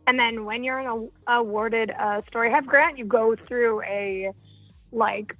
and 0.07 0.19
then 0.19 0.45
when 0.45 0.65
you're 0.65 0.79
an, 0.79 1.11
awarded 1.27 1.91
a 1.91 2.03
uh, 2.03 2.23
Story 2.29 2.51
Hub 2.51 2.67
grant, 2.67 2.99
you 2.99 3.05
go 3.05 3.37
through 3.37 3.83
a 3.83 4.31
like. 4.91 5.37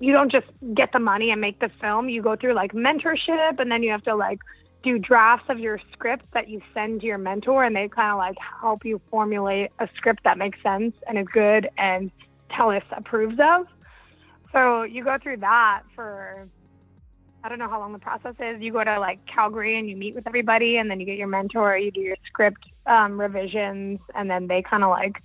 You 0.00 0.12
don't 0.12 0.30
just 0.30 0.46
get 0.74 0.92
the 0.92 1.00
money 1.00 1.30
and 1.32 1.40
make 1.40 1.58
the 1.58 1.70
film. 1.80 2.08
You 2.08 2.22
go 2.22 2.36
through 2.36 2.54
like 2.54 2.72
mentorship, 2.72 3.58
and 3.58 3.70
then 3.70 3.82
you 3.82 3.90
have 3.90 4.04
to 4.04 4.14
like 4.14 4.38
do 4.82 4.98
drafts 4.98 5.46
of 5.48 5.58
your 5.58 5.80
script 5.92 6.24
that 6.32 6.48
you 6.48 6.62
send 6.72 7.00
to 7.00 7.06
your 7.06 7.18
mentor, 7.18 7.64
and 7.64 7.74
they 7.74 7.88
kind 7.88 8.12
of 8.12 8.18
like 8.18 8.36
help 8.60 8.84
you 8.84 9.00
formulate 9.10 9.70
a 9.80 9.88
script 9.96 10.22
that 10.24 10.38
makes 10.38 10.62
sense 10.62 10.94
and 11.08 11.18
is 11.18 11.26
good 11.32 11.68
and 11.78 12.12
Telus 12.50 12.84
approves 12.92 13.38
of. 13.40 13.66
So 14.52 14.84
you 14.84 15.04
go 15.04 15.18
through 15.18 15.38
that 15.38 15.82
for 15.94 16.48
I 17.42 17.48
don't 17.48 17.58
know 17.58 17.68
how 17.68 17.78
long 17.78 17.92
the 17.92 17.98
process 17.98 18.34
is. 18.40 18.60
You 18.60 18.72
go 18.72 18.82
to 18.82 18.98
like 18.98 19.24
Calgary 19.26 19.78
and 19.78 19.88
you 19.88 19.96
meet 19.96 20.14
with 20.14 20.26
everybody, 20.26 20.76
and 20.78 20.90
then 20.90 21.00
you 21.00 21.06
get 21.06 21.16
your 21.16 21.28
mentor. 21.28 21.76
You 21.76 21.90
do 21.90 22.00
your 22.00 22.16
script 22.26 22.66
um, 22.88 23.20
revisions, 23.20 24.00
and 24.14 24.30
then 24.30 24.46
they 24.46 24.62
kind 24.62 24.82
of 24.82 24.90
like 24.90 25.22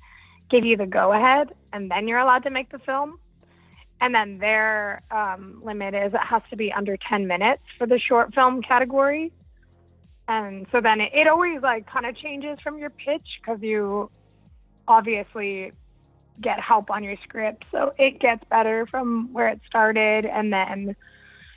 give 0.50 0.66
you 0.66 0.78
the 0.78 0.86
go 0.86 1.14
ahead, 1.14 1.54
and 1.72 1.90
then 1.90 2.08
you're 2.08 2.20
allowed 2.20 2.44
to 2.44 2.50
make 2.50 2.70
the 2.70 2.80
film. 2.80 3.20
And 4.02 4.14
then 4.14 4.38
their 4.38 5.02
um, 5.12 5.62
limit 5.64 5.94
is 5.94 6.14
it 6.14 6.20
has 6.20 6.42
to 6.50 6.58
be 6.58 6.74
under 6.74 6.98
10 6.98 7.26
minutes 7.26 7.64
for 7.78 7.88
the 7.88 7.98
short 7.98 8.34
film 8.34 8.62
category. 8.62 9.32
And 10.28 10.68
so 10.72 10.82
then 10.82 11.00
it, 11.00 11.12
it 11.14 11.28
always 11.28 11.62
like 11.62 11.88
kind 11.88 12.06
of 12.06 12.16
changes 12.18 12.60
from 12.62 12.78
your 12.78 12.90
pitch 12.90 13.40
because 13.40 13.62
you 13.62 14.12
obviously 14.90 15.72
get 16.42 16.60
help 16.60 16.92
on 16.92 17.04
your 17.04 17.16
script. 17.24 17.64
So 17.72 17.94
it 17.98 18.20
gets 18.20 18.44
better 18.50 18.86
from 18.88 19.32
where 19.32 19.48
it 19.48 19.62
started. 19.68 20.26
And 20.26 20.52
then 20.52 20.96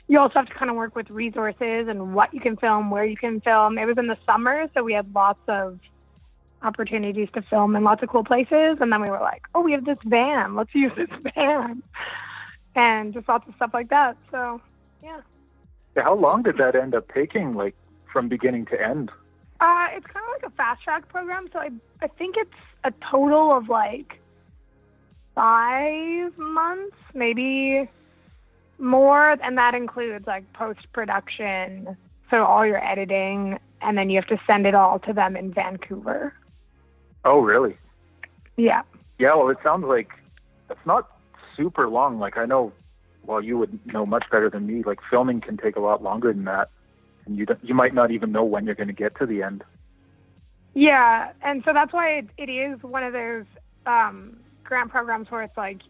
you 0.07 0.19
also 0.19 0.35
have 0.35 0.47
to 0.47 0.53
kind 0.53 0.71
of 0.71 0.77
work 0.77 0.95
with 0.95 1.09
resources 1.09 1.87
and 1.87 2.13
what 2.13 2.33
you 2.33 2.39
can 2.39 2.55
film, 2.55 2.89
where 2.89 3.05
you 3.05 3.17
can 3.17 3.41
film. 3.41 3.77
It 3.77 3.85
was 3.85 3.97
in 3.97 4.07
the 4.07 4.17
summer, 4.25 4.69
so 4.73 4.83
we 4.83 4.93
had 4.93 5.13
lots 5.13 5.41
of 5.47 5.79
opportunities 6.63 7.29
to 7.33 7.41
film 7.43 7.75
in 7.75 7.83
lots 7.83 8.03
of 8.03 8.09
cool 8.09 8.23
places. 8.23 8.77
And 8.79 8.91
then 8.91 9.01
we 9.01 9.09
were 9.09 9.19
like, 9.19 9.43
oh, 9.55 9.61
we 9.61 9.71
have 9.73 9.85
this 9.85 9.97
van. 10.05 10.55
Let's 10.55 10.73
use 10.73 10.91
this 10.95 11.09
van. 11.35 11.83
And 12.75 13.13
just 13.13 13.27
lots 13.27 13.47
of 13.47 13.55
stuff 13.55 13.71
like 13.73 13.89
that. 13.89 14.17
So, 14.31 14.61
yeah. 15.03 15.21
How 15.95 16.15
long 16.15 16.43
did 16.43 16.57
that 16.57 16.75
end 16.75 16.93
up 16.93 17.11
taking, 17.13 17.55
like 17.55 17.75
from 18.11 18.27
beginning 18.27 18.65
to 18.67 18.81
end? 18.81 19.11
Uh, 19.59 19.87
it's 19.91 20.05
kind 20.05 20.23
of 20.25 20.41
like 20.41 20.51
a 20.51 20.55
fast 20.55 20.83
track 20.83 21.07
program. 21.09 21.47
So 21.51 21.59
I, 21.59 21.71
I 22.01 22.07
think 22.07 22.35
it's 22.37 22.51
a 22.83 22.93
total 23.09 23.51
of 23.51 23.69
like 23.69 24.19
five 25.33 26.37
months, 26.37 26.95
maybe 27.13 27.89
more. 28.77 29.31
And 29.41 29.57
that 29.57 29.73
includes 29.73 30.27
like 30.27 30.51
post 30.53 30.91
production. 30.93 31.97
So 32.29 32.43
all 32.43 32.65
your 32.65 32.83
editing, 32.83 33.57
and 33.81 33.97
then 33.97 34.09
you 34.09 34.17
have 34.17 34.27
to 34.27 34.39
send 34.45 34.67
it 34.67 34.75
all 34.75 34.99
to 34.99 35.13
them 35.13 35.35
in 35.35 35.51
Vancouver. 35.51 36.33
Oh, 37.27 37.41
really? 37.41 37.77
Yeah. 38.55 38.83
Yeah. 39.19 39.35
Well, 39.35 39.49
it 39.49 39.57
sounds 39.61 39.85
like 39.85 40.09
it's 40.69 40.85
not 40.85 41.11
super 41.57 41.89
long. 41.89 42.19
Like 42.19 42.37
I 42.37 42.45
know, 42.45 42.71
well, 43.25 43.41
you 43.41 43.57
would 43.57 43.85
know 43.85 44.05
much 44.05 44.23
better 44.31 44.49
than 44.49 44.65
me. 44.65 44.81
Like 44.81 44.99
filming 45.09 45.41
can 45.41 45.57
take 45.57 45.75
a 45.75 45.81
lot 45.81 46.01
longer 46.01 46.31
than 46.31 46.45
that, 46.45 46.69
and 47.25 47.37
you 47.37 47.45
don't, 47.45 47.61
you 47.61 47.75
might 47.75 47.93
not 47.93 48.11
even 48.11 48.31
know 48.31 48.45
when 48.45 48.65
you're 48.65 48.75
going 48.75 48.87
to 48.87 48.93
get 48.93 49.17
to 49.19 49.25
the 49.25 49.43
end. 49.43 49.65
Yeah, 50.73 51.31
and 51.41 51.63
so 51.65 51.73
that's 51.73 51.91
why 51.91 52.11
it, 52.19 52.27
it 52.37 52.49
is 52.49 52.81
one 52.81 53.03
of 53.03 53.11
those 53.11 53.45
um, 53.85 54.37
grant 54.63 54.89
programs 54.89 55.29
where 55.29 55.43
it's 55.43 55.57
like 55.57 55.81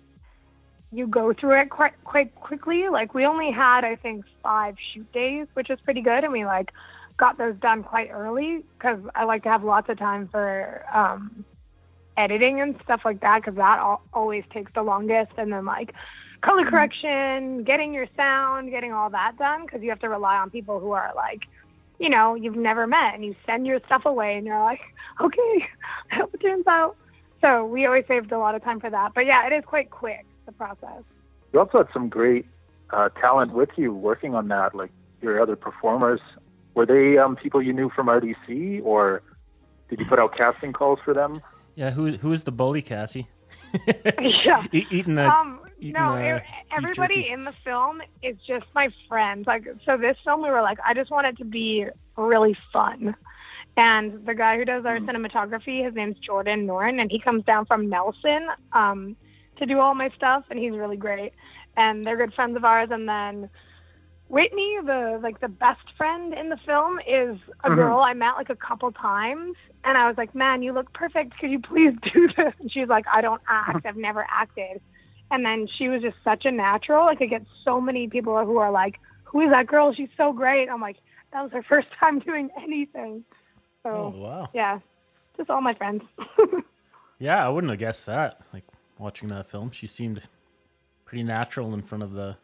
you 0.92 1.06
go 1.06 1.34
through 1.34 1.60
it 1.60 1.70
quite 1.70 1.94
quite 2.04 2.34
quickly. 2.34 2.90
Like 2.90 3.14
we 3.14 3.26
only 3.26 3.52
had 3.52 3.84
I 3.84 3.96
think 3.96 4.26
five 4.42 4.76
shoot 4.92 5.12
days, 5.12 5.46
which 5.54 5.70
is 5.70 5.80
pretty 5.82 6.02
good, 6.02 6.24
and 6.24 6.34
we 6.34 6.46
like 6.46 6.72
got 7.18 7.38
those 7.38 7.56
done 7.58 7.84
quite 7.84 8.10
early 8.12 8.64
because 8.78 9.00
I 9.16 9.26
like 9.26 9.44
to 9.44 9.50
have 9.50 9.64
lots 9.64 9.90
of 9.90 9.98
time 9.98 10.28
for 10.28 10.86
um, 10.94 11.44
editing 12.16 12.62
and 12.62 12.76
stuff 12.84 13.02
like 13.04 13.22
that 13.22 13.42
because 13.42 13.56
that 13.56 13.80
al- 13.80 14.04
always 14.14 14.44
takes 14.52 14.72
the 14.74 14.84
longest, 14.84 15.34
and 15.38 15.52
then 15.52 15.66
like 15.66 15.94
color 16.42 16.66
correction, 16.66 17.64
getting 17.64 17.94
your 17.94 18.08
sound, 18.16 18.70
getting 18.70 18.94
all 18.94 19.10
that 19.10 19.38
done 19.38 19.66
because 19.66 19.82
you 19.82 19.90
have 19.90 20.00
to 20.00 20.10
rely 20.10 20.38
on 20.38 20.50
people 20.50 20.80
who 20.80 20.92
are 20.92 21.12
like 21.16 21.44
you 22.00 22.10
know, 22.10 22.36
you've 22.36 22.56
never 22.56 22.86
met 22.86 23.16
and 23.16 23.26
you 23.26 23.36
send 23.46 23.66
your 23.66 23.80
stuff 23.86 24.06
away 24.06 24.38
and 24.38 24.46
you're 24.46 24.60
like, 24.60 24.82
okay, 25.22 25.68
I 26.12 26.16
hope 26.16 26.34
it 26.34 26.42
turns 26.42 26.68
out. 26.68 26.96
So 27.42 27.66
we 27.66 27.86
always 27.86 28.06
saved 28.08 28.32
a 28.32 28.40
lot 28.40 28.56
of 28.56 28.64
time 28.64 28.80
for 28.80 28.90
that. 28.90 29.14
But 29.14 29.26
yeah, 29.26 29.46
it 29.46 29.54
is 29.54 29.64
quite 29.66 29.92
quick, 29.92 30.26
the 30.46 30.52
process. 30.52 31.04
You 31.54 31.60
also 31.60 31.80
had 31.80 31.88
some 31.94 32.10
great 32.10 32.46
uh, 32.90 33.10
talent 33.10 33.54
with 33.54 33.70
you 33.76 33.94
working 33.94 34.34
on 34.34 34.48
that, 34.48 34.74
like 34.74 34.92
your 35.22 35.40
other 35.42 35.56
performers. 35.56 36.20
Were 36.78 36.86
they 36.86 37.18
um, 37.18 37.36
people 37.36 37.60
you 37.60 37.74
knew 37.74 37.90
from 37.90 38.06
RDC, 38.06 38.84
or 38.84 39.24
did 39.90 40.00
you 40.00 40.06
put 40.06 40.20
out 40.20 40.38
casting 40.38 40.74
calls 40.74 41.00
for 41.04 41.12
them? 41.12 41.42
Yeah, 41.74 41.90
who 41.90 42.18
who 42.18 42.32
is 42.32 42.44
the 42.44 42.52
bully, 42.52 42.84
Cassie? 42.84 43.30
yeah. 44.20 44.64
E- 44.72 44.86
eating 44.92 45.16
the 45.16 45.28
Um, 45.28 45.60
eating 45.80 45.94
no, 45.94 46.16
the 46.16 46.36
it, 46.36 46.44
everybody 46.70 47.32
in 47.32 47.46
the 47.46 47.54
film 47.64 48.04
is 48.22 48.36
just 48.46 48.68
my 48.76 48.90
friends. 49.08 49.48
Like, 49.48 49.68
so 49.88 49.98
this 49.98 50.18
film, 50.24 50.44
we 50.44 50.52
were 50.52 50.62
like, 50.62 50.78
I 50.86 50.94
just 50.94 51.10
want 51.10 51.26
it 51.26 51.36
to 51.40 51.46
be 51.46 51.88
really 52.16 52.56
fun. 52.72 53.16
And 53.76 54.24
the 54.28 54.36
guy 54.36 54.58
who 54.58 54.64
does 54.64 54.86
our 54.86 55.00
cinematography, 55.00 55.84
his 55.84 55.96
name's 55.96 56.20
Jordan 56.20 56.68
Noren, 56.68 57.02
and 57.02 57.10
he 57.10 57.18
comes 57.20 57.44
down 57.44 57.66
from 57.66 57.90
Nelson 57.90 58.50
um, 58.74 59.16
to 59.56 59.66
do 59.66 59.80
all 59.80 59.96
my 59.96 60.12
stuff, 60.16 60.44
and 60.52 60.60
he's 60.60 60.74
really 60.74 60.98
great. 60.98 61.34
And 61.76 62.06
they're 62.06 62.18
good 62.18 62.36
friends 62.36 62.56
of 62.56 62.64
ours. 62.64 62.90
And 62.92 63.10
then 63.10 63.50
Whitney, 64.30 64.78
the 64.84 65.20
like 65.22 65.40
the 65.40 65.48
best 65.48 65.82
friend 65.98 66.34
in 66.34 66.50
the 66.50 66.58
film, 66.58 67.00
is 67.08 67.38
a 67.64 67.70
Mhm. 67.70 67.76
girl 67.76 68.00
I 68.00 68.14
met 68.14 68.36
like 68.36 68.50
a 68.50 68.56
couple 68.56 68.92
times, 68.92 69.56
and 69.84 69.98
I 69.98 70.08
was 70.08 70.18
like, 70.18 70.36
"Man, 70.36 70.62
you 70.62 70.74
look 70.74 70.92
perfect. 70.94 71.38
Could 71.40 71.52
you 71.52 71.60
please 71.60 71.94
do 72.14 72.28
this?" 72.28 72.54
And 72.60 72.72
she's 72.72 72.90
like, 72.90 73.06
"I 73.12 73.22
don't 73.22 73.42
act. 73.48 73.86
I've 73.86 73.96
never 73.98 74.26
acted." 74.30 74.82
And 75.32 75.46
then 75.46 75.68
she 75.68 75.88
was 75.90 76.02
just 76.02 76.18
such 76.24 76.46
a 76.46 76.52
natural. 76.52 77.06
Like 77.06 77.22
I 77.22 77.26
get 77.26 77.44
so 77.64 77.80
many 77.80 78.08
people 78.08 78.38
who 78.46 78.58
are 78.58 78.72
like, 78.72 79.00
"Who 79.26 79.42
is 79.42 79.50
that 79.52 79.68
girl? 79.68 79.94
She's 79.94 80.10
so 80.18 80.34
great." 80.34 80.70
I'm 80.70 80.82
like, 80.82 80.98
"That 81.32 81.42
was 81.44 81.52
her 81.54 81.64
first 81.64 81.88
time 82.00 82.20
doing 82.20 82.50
anything." 82.62 83.24
Oh 83.86 84.10
So 84.10 84.14
wow. 84.18 84.50
yeah, 84.54 84.80
just 85.38 85.50
all 85.50 85.62
my 85.62 85.74
friends. 85.74 86.04
Yeah, 87.20 87.44
I 87.44 87.50
wouldn't 87.50 87.72
have 87.72 87.80
guessed 87.80 88.06
that. 88.06 88.42
Like 88.54 88.64
watching 89.00 89.30
that 89.30 89.48
film, 89.48 89.72
she 89.72 89.88
seemed 89.88 90.22
pretty 91.06 91.24
natural 91.24 91.74
in 91.74 91.82
front 91.82 92.04
of 92.04 92.12
the 92.14 92.38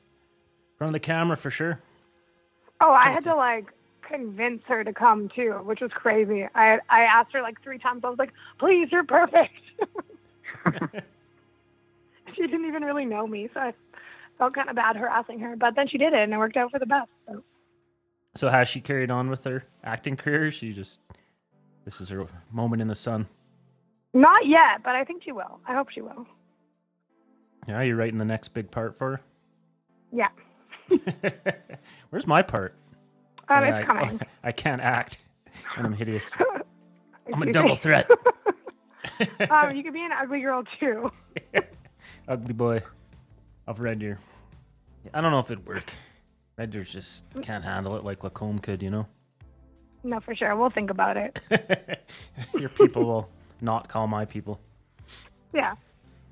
of 0.87 0.93
the 0.93 0.99
camera 0.99 1.37
for 1.37 1.49
sure. 1.49 1.81
Oh, 2.81 2.91
I 2.91 3.11
had 3.11 3.23
to 3.23 3.35
like 3.35 3.71
convince 4.01 4.61
her 4.67 4.83
to 4.83 4.93
come 4.93 5.29
too, 5.29 5.53
which 5.63 5.81
was 5.81 5.91
crazy. 5.93 6.47
I 6.55 6.79
I 6.89 7.01
asked 7.01 7.33
her 7.33 7.41
like 7.41 7.61
three 7.61 7.77
times. 7.77 8.01
I 8.03 8.09
was 8.09 8.19
like, 8.19 8.33
"Please, 8.59 8.89
you're 8.91 9.03
perfect." 9.03 9.53
she 12.35 12.41
didn't 12.41 12.65
even 12.65 12.83
really 12.83 13.05
know 13.05 13.25
me, 13.27 13.49
so 13.53 13.59
I 13.59 13.73
felt 14.37 14.53
kind 14.53 14.69
of 14.69 14.75
bad 14.75 14.95
harassing 14.95 15.39
her. 15.39 15.55
But 15.55 15.75
then 15.75 15.87
she 15.87 15.97
did 15.97 16.13
it, 16.13 16.19
and 16.19 16.33
it 16.33 16.37
worked 16.37 16.57
out 16.57 16.71
for 16.71 16.79
the 16.79 16.85
best. 16.85 17.09
So. 17.27 17.43
So 18.35 18.49
has 18.49 18.67
she 18.67 18.81
carried 18.81 19.11
on 19.11 19.29
with 19.29 19.43
her 19.43 19.63
acting 19.83 20.17
career? 20.17 20.49
She 20.51 20.73
just 20.73 20.99
this 21.85 22.01
is 22.01 22.09
her 22.09 22.27
moment 22.51 22.81
in 22.81 22.87
the 22.87 22.95
sun. 22.95 23.27
Not 24.13 24.45
yet, 24.45 24.83
but 24.83 24.95
I 24.95 25.03
think 25.03 25.23
she 25.23 25.31
will. 25.31 25.59
I 25.67 25.73
hope 25.73 25.89
she 25.89 26.01
will. 26.01 26.27
Yeah, 27.67 27.81
you're 27.81 27.95
writing 27.95 28.17
the 28.17 28.25
next 28.25 28.49
big 28.49 28.69
part 28.69 28.95
for 28.97 29.11
her. 29.11 29.21
Yeah. 30.11 30.29
Where's 32.09 32.27
my 32.27 32.41
part? 32.41 32.75
um, 33.49 33.63
it's 33.63 33.75
I, 33.75 33.83
coming. 33.85 34.21
I 34.43 34.51
can't 34.51 34.81
act, 34.81 35.17
and 35.77 35.85
I'm 35.85 35.93
hideous. 35.93 36.31
I'm 37.33 37.41
a 37.41 37.51
double 37.51 37.75
threat. 37.75 38.09
um, 39.49 39.75
you 39.75 39.83
could 39.83 39.93
be 39.93 40.03
an 40.03 40.11
ugly 40.11 40.41
girl 40.41 40.63
too. 40.79 41.11
Ugly 42.27 42.53
boy 42.53 42.81
of 43.67 43.79
Red 43.79 43.99
Deer. 43.99 44.19
I 45.13 45.21
don't 45.21 45.31
know 45.31 45.39
if 45.39 45.49
it'd 45.51 45.65
work. 45.65 45.93
Red 46.57 46.71
Deer 46.71 46.83
just 46.83 47.25
can't 47.41 47.63
handle 47.63 47.95
it 47.95 48.03
like 48.03 48.23
Lacombe 48.23 48.59
could, 48.59 48.83
you 48.83 48.89
know. 48.89 49.07
No, 50.03 50.19
for 50.19 50.35
sure. 50.35 50.55
We'll 50.55 50.69
think 50.69 50.89
about 50.89 51.15
it. 51.17 51.39
Your 52.59 52.69
people 52.69 53.05
will 53.05 53.29
not 53.61 53.87
call 53.87 54.07
my 54.07 54.25
people. 54.25 54.59
Yeah. 55.53 55.75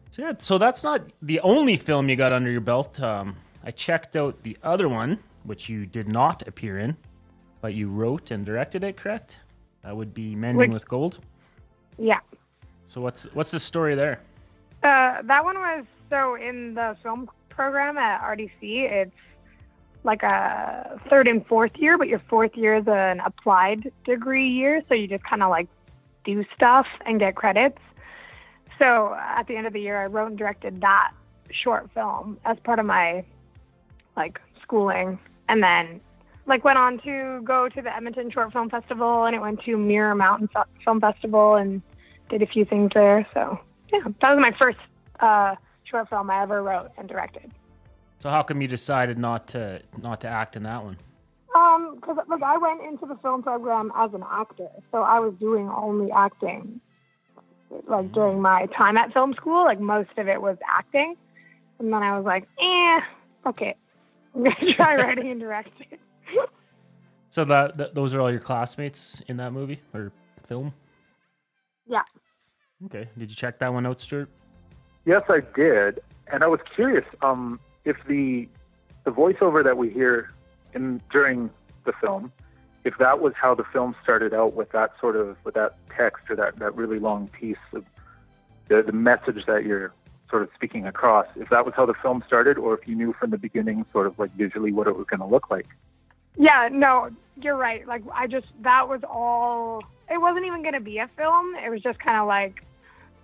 So 0.09 0.21
yeah, 0.23 0.33
so 0.39 0.57
that's 0.57 0.83
not 0.83 1.01
the 1.21 1.39
only 1.39 1.77
film 1.77 2.09
you 2.09 2.17
got 2.17 2.33
under 2.33 2.51
your 2.51 2.61
belt. 2.61 3.01
Um, 3.01 3.37
I 3.63 3.71
checked 3.71 4.15
out 4.15 4.41
the 4.43 4.57
other 4.63 4.89
one, 4.89 5.19
which 5.43 5.69
you 5.69 5.85
did 5.85 6.07
not 6.07 6.47
appear 6.47 6.79
in, 6.79 6.97
but 7.61 7.73
you 7.73 7.89
wrote 7.89 8.31
and 8.31 8.45
directed 8.45 8.83
it. 8.83 8.97
Correct? 8.97 9.39
That 9.83 9.95
would 9.95 10.13
be 10.13 10.35
Mending 10.35 10.71
with 10.71 10.87
Gold. 10.87 11.19
Yeah. 11.97 12.19
So 12.87 13.01
what's 13.01 13.23
what's 13.33 13.51
the 13.51 13.59
story 13.59 13.95
there? 13.95 14.19
Uh, 14.83 15.21
that 15.23 15.43
one 15.43 15.57
was 15.57 15.85
so 16.09 16.35
in 16.35 16.73
the 16.73 16.97
film 17.03 17.29
program 17.49 17.97
at 17.97 18.21
RDC. 18.21 18.51
It's 18.61 19.11
like 20.03 20.23
a 20.23 20.99
third 21.09 21.27
and 21.27 21.45
fourth 21.45 21.71
year, 21.77 21.97
but 21.97 22.07
your 22.07 22.21
fourth 22.27 22.55
year 22.55 22.75
is 22.75 22.87
an 22.87 23.19
applied 23.19 23.91
degree 24.03 24.47
year, 24.47 24.81
so 24.89 24.95
you 24.95 25.07
just 25.07 25.23
kind 25.23 25.43
of 25.43 25.49
like 25.49 25.67
do 26.23 26.43
stuff 26.55 26.87
and 27.05 27.19
get 27.19 27.35
credits. 27.35 27.77
So 28.79 29.15
at 29.19 29.47
the 29.47 29.55
end 29.55 29.67
of 29.67 29.73
the 29.73 29.81
year, 29.81 30.01
I 30.01 30.07
wrote 30.07 30.27
and 30.27 30.37
directed 30.37 30.81
that 30.81 31.11
short 31.51 31.89
film 31.93 32.39
as 32.45 32.57
part 32.63 32.79
of 32.79 32.85
my 32.85 33.23
like 34.15 34.39
schooling, 34.61 35.19
and 35.47 35.63
then 35.63 36.01
like 36.45 36.63
went 36.63 36.77
on 36.77 36.99
to 36.99 37.41
go 37.43 37.69
to 37.69 37.81
the 37.81 37.95
Edmonton 37.95 38.29
Short 38.31 38.51
Film 38.51 38.69
Festival, 38.69 39.25
and 39.25 39.35
it 39.35 39.39
went 39.39 39.61
to 39.63 39.77
Mirror 39.77 40.15
Mountain 40.15 40.49
Film 40.83 40.99
Festival, 40.99 41.55
and 41.55 41.81
did 42.29 42.41
a 42.41 42.47
few 42.47 42.65
things 42.65 42.91
there. 42.93 43.27
So 43.33 43.59
yeah, 43.91 43.99
that 44.21 44.35
was 44.35 44.41
my 44.41 44.53
first 44.59 44.79
uh, 45.19 45.55
short 45.83 46.09
film 46.09 46.29
I 46.31 46.41
ever 46.41 46.63
wrote 46.63 46.91
and 46.97 47.07
directed. 47.07 47.51
So 48.19 48.29
how 48.29 48.43
come 48.43 48.61
you 48.61 48.67
decided 48.67 49.17
not 49.17 49.47
to 49.49 49.81
not 50.01 50.21
to 50.21 50.27
act 50.27 50.55
in 50.55 50.63
that 50.63 50.83
one? 50.83 50.97
Um, 51.55 51.95
because 51.95 52.17
like 52.29 52.41
I 52.41 52.57
went 52.57 52.81
into 52.81 53.05
the 53.05 53.17
film 53.17 53.43
program 53.43 53.91
as 53.95 54.13
an 54.13 54.23
actor, 54.29 54.69
so 54.91 55.01
I 55.01 55.19
was 55.19 55.33
doing 55.39 55.69
only 55.69 56.11
acting. 56.11 56.79
Like 57.87 58.11
during 58.11 58.41
my 58.41 58.67
time 58.67 58.97
at 58.97 59.13
film 59.13 59.33
school, 59.33 59.63
like 59.63 59.79
most 59.79 60.11
of 60.17 60.27
it 60.27 60.41
was 60.41 60.57
acting, 60.69 61.15
and 61.79 61.93
then 61.93 62.03
I 62.03 62.17
was 62.17 62.25
like, 62.25 62.47
eh, 62.59 62.99
fuck 63.43 63.61
it, 63.61 63.77
try 64.75 64.95
writing 64.95 65.29
and 65.31 65.39
directing. 65.39 65.87
So 67.31 67.45
that, 67.45 67.77
that 67.77 67.95
those 67.95 68.13
are 68.13 68.19
all 68.19 68.29
your 68.29 68.41
classmates 68.41 69.21
in 69.29 69.37
that 69.37 69.53
movie 69.53 69.79
or 69.93 70.11
film? 70.47 70.73
Yeah. 71.87 72.01
Okay. 72.87 73.07
Did 73.17 73.29
you 73.29 73.37
check 73.37 73.57
that 73.59 73.71
one 73.71 73.85
out, 73.85 74.01
Stuart? 74.01 74.29
Yes, 75.05 75.23
I 75.29 75.39
did, 75.55 76.01
and 76.27 76.43
I 76.43 76.47
was 76.47 76.59
curious 76.75 77.05
um, 77.21 77.61
if 77.85 77.95
the 78.05 78.49
the 79.05 79.11
voiceover 79.11 79.63
that 79.63 79.77
we 79.77 79.89
hear 79.89 80.31
in 80.73 81.01
during 81.09 81.49
the 81.85 81.93
film, 82.01 82.33
if 82.83 82.97
that 82.97 83.21
was 83.21 83.33
how 83.39 83.55
the 83.55 83.63
film 83.71 83.95
started 84.03 84.33
out 84.33 84.53
with 84.53 84.69
that 84.73 84.91
sort 84.99 85.15
of 85.15 85.37
with 85.45 85.55
that 85.55 85.77
text 85.95 86.29
or 86.29 86.35
that 86.35 86.59
that 86.59 86.75
really 86.75 86.99
long 86.99 87.29
piece 87.29 87.55
of 87.73 87.85
the 88.67 88.83
the 88.83 88.91
message 88.91 89.45
that 89.47 89.63
you're 89.63 89.93
sort 90.31 90.41
of 90.41 90.49
speaking 90.55 90.87
across. 90.87 91.27
If 91.35 91.49
that 91.49 91.63
was 91.65 91.75
how 91.75 91.85
the 91.85 91.93
film 92.01 92.23
started, 92.25 92.57
or 92.57 92.73
if 92.73 92.87
you 92.87 92.95
knew 92.95 93.13
from 93.19 93.29
the 93.29 93.37
beginning, 93.37 93.85
sort 93.91 94.07
of 94.07 94.17
like 94.17 94.31
visually 94.35 94.71
what 94.71 94.87
it 94.87 94.97
was 94.97 95.05
going 95.05 95.19
to 95.19 95.27
look 95.27 95.51
like. 95.51 95.67
Yeah, 96.37 96.69
no, 96.71 97.11
you're 97.35 97.57
right. 97.57 97.85
Like 97.85 98.01
I 98.15 98.25
just 98.25 98.47
that 98.61 98.87
was 98.87 99.01
all. 99.07 99.83
It 100.09 100.19
wasn't 100.19 100.45
even 100.45 100.63
gonna 100.63 100.79
be 100.81 100.97
a 100.97 101.09
film. 101.15 101.55
It 101.55 101.69
was 101.69 101.81
just 101.81 101.99
kind 101.99 102.17
of 102.17 102.27
like 102.27 102.63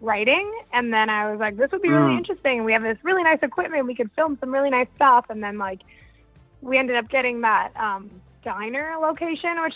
writing, 0.02 0.52
and 0.74 0.93
then 0.93 1.10
I 1.10 1.32
was 1.32 1.39
like, 1.39 1.58
this 1.58 1.72
would 1.72 1.82
be 1.82 1.89
really 1.89 2.13
Mm. 2.13 2.17
interesting. 2.20 2.63
We 2.63 2.74
have 2.74 2.84
this 2.84 2.98
really 3.04 3.24
nice 3.24 3.39
equipment. 3.41 3.86
We 3.86 3.96
could 3.96 4.12
film 4.12 4.38
some 4.39 4.54
really 4.54 4.70
nice 4.70 4.88
stuff, 4.96 5.26
and 5.30 5.41
then 5.41 5.58
like 5.58 5.82
we 6.62 6.78
ended 6.78 6.98
up 6.98 7.10
getting 7.10 7.41
that 7.41 7.72
um, 7.76 8.10
diner 8.43 8.96
location, 9.02 9.62
which 9.62 9.76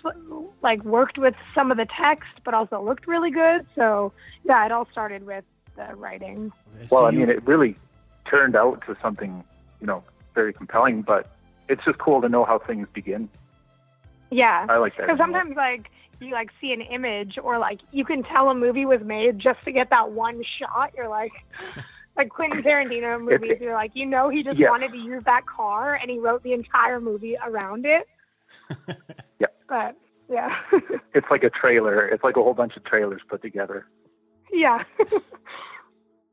like 0.61 0.83
worked 0.83 1.17
with 1.17 1.35
some 1.55 1.71
of 1.71 1.77
the 1.77 1.87
text, 1.97 2.29
but 2.43 2.53
also 2.53 2.81
looked 2.81 3.07
really 3.07 3.31
good. 3.31 3.65
So 3.75 4.13
yeah, 4.43 4.65
it 4.65 4.71
all 4.71 4.87
started 4.91 5.25
with 5.25 5.43
the 5.75 5.95
writing. 5.95 6.51
Okay, 6.75 6.87
Well, 6.91 7.01
so 7.01 7.05
I 7.05 7.09
you- 7.11 7.19
mean, 7.19 7.29
it 7.29 7.45
really 7.47 7.75
turned 8.25 8.55
out 8.55 8.83
to 8.87 8.95
something, 9.01 9.43
you 9.79 9.87
know, 9.87 10.03
very 10.35 10.53
compelling. 10.53 11.01
But 11.01 11.29
it's 11.67 11.83
just 11.85 11.97
cool 11.99 12.21
to 12.21 12.29
know 12.29 12.43
how 12.45 12.59
things 12.59 12.87
begin. 12.93 13.29
Yeah. 14.29 14.65
I 14.69 14.77
like 14.77 14.95
that. 14.97 15.07
Because 15.07 15.17
sometimes, 15.17 15.55
like, 15.55 15.89
you 16.19 16.31
like 16.33 16.51
see 16.61 16.71
an 16.71 16.81
image, 16.81 17.37
or 17.41 17.57
like 17.57 17.79
you 17.91 18.05
can 18.05 18.23
tell 18.23 18.49
a 18.49 18.55
movie 18.55 18.85
was 18.85 19.01
made 19.01 19.39
just 19.39 19.63
to 19.65 19.71
get 19.71 19.89
that 19.89 20.11
one 20.11 20.43
shot. 20.59 20.91
You're 20.95 21.07
like, 21.09 21.31
like 22.17 22.29
Quentin 22.29 22.61
Tarantino 22.61 23.19
movies. 23.19 23.57
You're 23.59 23.73
like, 23.73 23.91
you 23.95 24.05
know, 24.05 24.29
he 24.29 24.43
just 24.43 24.59
Yeah. 24.59 24.69
wanted 24.69 24.91
to 24.91 24.97
use 24.99 25.23
that 25.25 25.45
car, 25.47 25.95
and 25.95 26.11
he 26.11 26.19
wrote 26.19 26.43
the 26.43 26.53
entire 26.53 26.99
movie 26.99 27.37
around 27.43 27.85
it. 27.85 28.07
Yeah. 29.39 29.47
But 29.67 29.95
yeah, 30.29 30.55
it's 31.15 31.25
like 31.31 31.43
a 31.43 31.49
trailer. 31.49 32.07
It's 32.07 32.23
like 32.23 32.37
a 32.37 32.43
whole 32.43 32.53
bunch 32.53 32.77
of 32.77 32.83
trailers 32.83 33.21
put 33.27 33.41
together. 33.41 33.87
Yeah. 34.51 34.83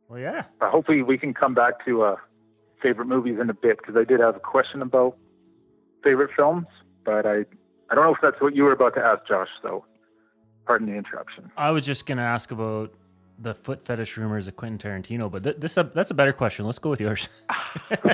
Well, 0.09 0.19
yeah. 0.19 0.45
Uh, 0.61 0.71
hopefully, 0.71 1.03
we 1.03 1.19
can 1.19 1.35
come 1.35 1.53
back 1.55 1.85
to 1.85 2.03
uh, 2.03 2.17
favorite 2.83 3.07
movies 3.07 3.39
in 3.41 3.51
a 3.51 3.55
bit 3.55 3.77
because 3.77 3.95
I 3.97 4.05
did 4.05 4.21
have 4.21 4.37
a 4.37 4.41
question 4.41 4.81
about 4.81 5.19
favorite 6.03 6.31
films, 6.35 6.67
but 7.05 7.27
I 7.27 7.45
I 7.91 7.95
don't 7.95 8.05
know 8.05 8.15
if 8.15 8.21
that's 8.23 8.41
what 8.41 8.57
you 8.57 8.65
were 8.65 8.73
about 8.73 8.95
to 8.95 9.05
ask, 9.05 9.27
Josh. 9.29 9.49
So, 9.61 9.85
pardon 10.67 10.87
the 10.89 10.95
interruption. 10.95 11.51
I 11.57 11.71
was 11.73 11.85
just 11.85 12.07
gonna 12.07 12.23
ask 12.23 12.51
about 12.51 12.95
the 13.39 13.55
foot 13.55 13.83
fetish 13.83 14.17
rumors 14.17 14.49
of 14.49 14.57
Quentin 14.57 14.79
Tarantino, 14.79 15.31
but 15.31 15.43
th- 15.43 15.57
this 15.59 15.75
that's 15.75 16.11
a 16.11 16.15
better 16.15 16.33
question. 16.33 16.65
Let's 16.65 16.79
go 16.79 16.89
with 16.89 17.01
yours. 17.03 17.29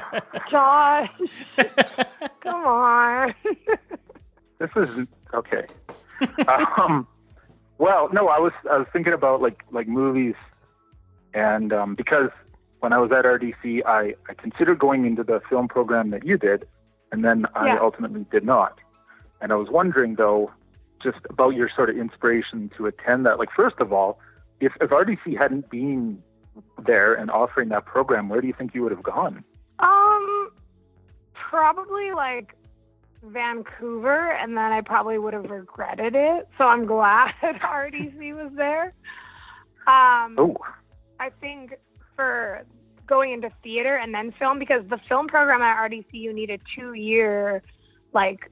Josh, 0.50 1.10
come 2.40 2.66
on. 2.66 3.34
This 4.58 4.70
is 4.76 5.06
okay. 5.32 5.66
um, 6.76 7.06
well, 7.78 8.08
no, 8.12 8.28
I 8.28 8.38
was 8.38 8.52
I 8.70 8.78
was 8.78 8.86
thinking 8.92 9.12
about 9.12 9.40
like 9.42 9.62
like 9.70 9.88
movies, 9.88 10.34
and 11.32 11.72
um, 11.72 11.94
because 11.94 12.30
when 12.80 12.92
I 12.92 12.98
was 12.98 13.10
at 13.12 13.24
RDC, 13.24 13.82
I 13.86 14.14
I 14.28 14.34
considered 14.34 14.78
going 14.78 15.04
into 15.06 15.24
the 15.24 15.40
film 15.48 15.68
program 15.68 16.10
that 16.10 16.24
you 16.24 16.36
did, 16.38 16.66
and 17.12 17.24
then 17.24 17.46
I 17.54 17.66
Yeah. 17.68 17.78
ultimately 17.80 18.26
did 18.30 18.44
not. 18.44 18.78
And 19.40 19.52
I 19.52 19.56
was 19.56 19.68
wondering 19.68 20.14
though, 20.16 20.50
just 21.02 21.18
about 21.30 21.50
your 21.54 21.68
sort 21.74 21.90
of 21.90 21.96
inspiration 21.96 22.70
to 22.76 22.86
attend 22.86 23.26
that. 23.26 23.38
Like 23.38 23.50
first 23.54 23.76
of 23.80 23.92
all, 23.92 24.18
if 24.60 24.72
if 24.80 24.90
RDC 24.90 25.36
hadn't 25.36 25.68
been 25.70 26.22
there 26.86 27.14
and 27.14 27.30
offering 27.30 27.68
that 27.70 27.84
program, 27.84 28.28
where 28.28 28.40
do 28.40 28.46
you 28.46 28.54
think 28.56 28.74
you 28.74 28.82
would 28.82 28.92
have 28.92 29.02
gone? 29.02 29.42
Um, 29.80 30.50
probably 31.34 32.12
like 32.12 32.54
Vancouver, 33.26 34.32
and 34.32 34.56
then 34.56 34.72
I 34.72 34.80
probably 34.80 35.18
would 35.18 35.34
have 35.34 35.50
regretted 35.50 36.14
it. 36.14 36.48
So 36.58 36.66
I'm 36.66 36.86
glad 36.86 37.32
that 37.42 37.60
RDC 37.60 38.34
was 38.34 38.52
there. 38.54 38.94
Um, 39.86 40.36
Oh, 40.38 40.56
I 41.20 41.30
think 41.40 41.74
for 42.16 42.64
going 43.06 43.32
into 43.32 43.50
theater 43.62 43.96
and 43.96 44.14
then 44.14 44.32
film, 44.38 44.58
because 44.58 44.82
the 44.88 44.98
film 45.08 45.26
program 45.28 45.60
at 45.62 45.76
RDC, 45.90 46.06
you 46.12 46.32
need 46.32 46.50
a 46.50 46.58
two-year 46.76 47.62
like 48.12 48.50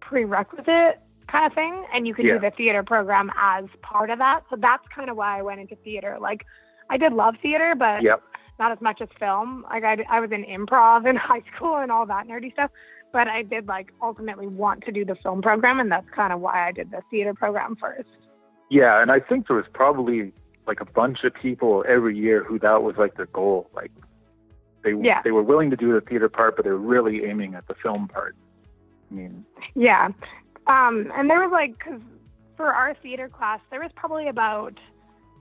prerequisite 0.00 1.00
kind 1.28 1.46
of 1.46 1.52
thing, 1.54 1.84
and 1.92 2.06
you 2.06 2.14
could 2.14 2.26
Yeah. 2.26 2.34
do 2.34 2.40
the 2.40 2.50
theater 2.50 2.82
program 2.82 3.30
as 3.36 3.64
part 3.82 4.10
of 4.10 4.18
that. 4.18 4.44
So 4.50 4.56
that's 4.56 4.86
kind 4.94 5.08
of 5.10 5.16
why 5.16 5.38
I 5.38 5.42
went 5.42 5.60
into 5.60 5.76
theater. 5.76 6.18
Like, 6.20 6.44
I 6.90 6.96
did 6.96 7.12
love 7.12 7.36
theater, 7.42 7.74
but 7.74 8.02
yep. 8.02 8.22
not 8.58 8.72
as 8.72 8.80
much 8.80 9.00
as 9.00 9.08
film. 9.18 9.64
Like 9.70 9.84
I, 9.84 10.04
I 10.10 10.20
was 10.20 10.30
in 10.30 10.44
improv 10.44 11.06
in 11.08 11.16
high 11.30 11.42
school 11.54 11.76
and 11.76 11.90
all 11.90 12.04
that 12.06 12.26
nerdy 12.28 12.52
stuff, 12.52 12.70
but 13.12 13.28
I 13.28 13.42
did 13.42 13.68
like 13.68 13.92
ultimately 14.02 14.46
want 14.46 14.84
to 14.84 14.92
do 14.92 15.04
the 15.04 15.14
film 15.16 15.42
program, 15.42 15.78
and 15.80 15.90
that's 15.92 16.08
kind 16.10 16.32
of 16.32 16.40
why 16.40 16.66
I 16.68 16.72
did 16.72 16.90
the 16.90 17.02
theater 17.10 17.34
program 17.34 17.76
first. 17.76 18.08
Yeah, 18.70 19.02
and 19.02 19.10
I 19.12 19.20
think 19.20 19.46
there 19.48 19.56
was 19.56 19.66
probably 19.72 20.32
like 20.66 20.80
a 20.80 20.84
bunch 20.84 21.24
of 21.24 21.34
people 21.34 21.84
every 21.86 22.16
year 22.16 22.42
who 22.42 22.58
that 22.60 22.82
was 22.82 22.96
like 22.96 23.16
their 23.16 23.26
goal. 23.26 23.68
Like 23.74 23.90
they 24.82 24.94
Yeah. 24.94 25.22
they 25.22 25.30
were 25.30 25.42
willing 25.42 25.70
to 25.70 25.76
do 25.76 25.92
the 25.92 26.00
theater 26.00 26.28
part, 26.28 26.56
but 26.56 26.64
they 26.64 26.70
were 26.70 26.78
really 26.78 27.24
aiming 27.24 27.54
at 27.54 27.66
the 27.68 27.74
film 27.74 28.08
part. 28.08 28.34
I 29.10 29.14
mean, 29.14 29.44
Yeah, 29.74 30.08
um, 30.66 31.12
and 31.14 31.28
there 31.28 31.40
was 31.40 31.52
like 31.52 31.78
because 31.78 32.00
for 32.56 32.74
our 32.74 32.94
theater 33.02 33.28
class, 33.28 33.60
there 33.70 33.80
was 33.80 33.90
probably 33.94 34.28
about 34.28 34.74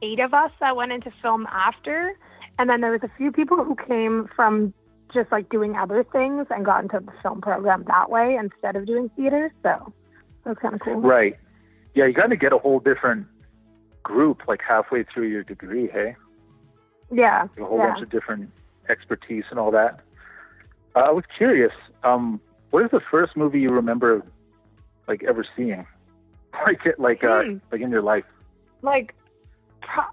eight 0.01 0.19
of 0.19 0.33
us 0.33 0.51
that 0.59 0.75
went 0.75 0.91
into 0.91 1.11
film 1.21 1.47
after. 1.51 2.17
And 2.59 2.69
then 2.69 2.81
there 2.81 2.91
was 2.91 3.01
a 3.03 3.11
few 3.17 3.31
people 3.31 3.63
who 3.63 3.75
came 3.75 4.29
from 4.35 4.73
just 5.13 5.31
like 5.31 5.49
doing 5.49 5.75
other 5.75 6.03
things 6.03 6.47
and 6.49 6.65
got 6.65 6.83
into 6.83 6.99
the 6.99 7.11
film 7.21 7.41
program 7.41 7.83
that 7.87 8.09
way 8.09 8.35
instead 8.35 8.75
of 8.75 8.85
doing 8.85 9.09
theater. 9.15 9.51
So 9.63 9.93
that's 10.43 10.59
kind 10.59 10.73
of 10.75 10.81
cool. 10.81 11.01
Right. 11.01 11.37
Yeah, 11.93 12.05
you 12.05 12.13
got 12.13 12.27
to 12.27 12.35
get 12.37 12.53
a 12.53 12.57
whole 12.57 12.79
different 12.79 13.27
group 14.03 14.41
like 14.47 14.61
halfway 14.67 15.03
through 15.03 15.27
your 15.27 15.43
degree, 15.43 15.87
hey? 15.87 16.15
Yeah. 17.11 17.47
A 17.59 17.65
whole 17.65 17.77
yeah. 17.77 17.87
bunch 17.91 18.01
of 18.03 18.09
different 18.09 18.49
expertise 18.89 19.43
and 19.49 19.59
all 19.59 19.71
that. 19.71 19.99
Uh, 20.95 20.99
I 20.99 21.11
was 21.11 21.25
curious, 21.37 21.73
um, 22.03 22.39
what 22.71 22.83
is 22.83 22.91
the 22.91 23.01
first 23.11 23.35
movie 23.35 23.59
you 23.59 23.67
remember 23.69 24.23
like 25.07 25.23
ever 25.23 25.45
seeing? 25.55 25.85
Like 26.65 26.85
it 26.85 26.99
like 26.99 27.23
uh 27.23 27.43
Hmm. 27.43 27.57
like 27.71 27.79
in 27.79 27.89
your 27.91 28.01
life. 28.01 28.25
like 28.81 29.15
pro- 29.81 30.03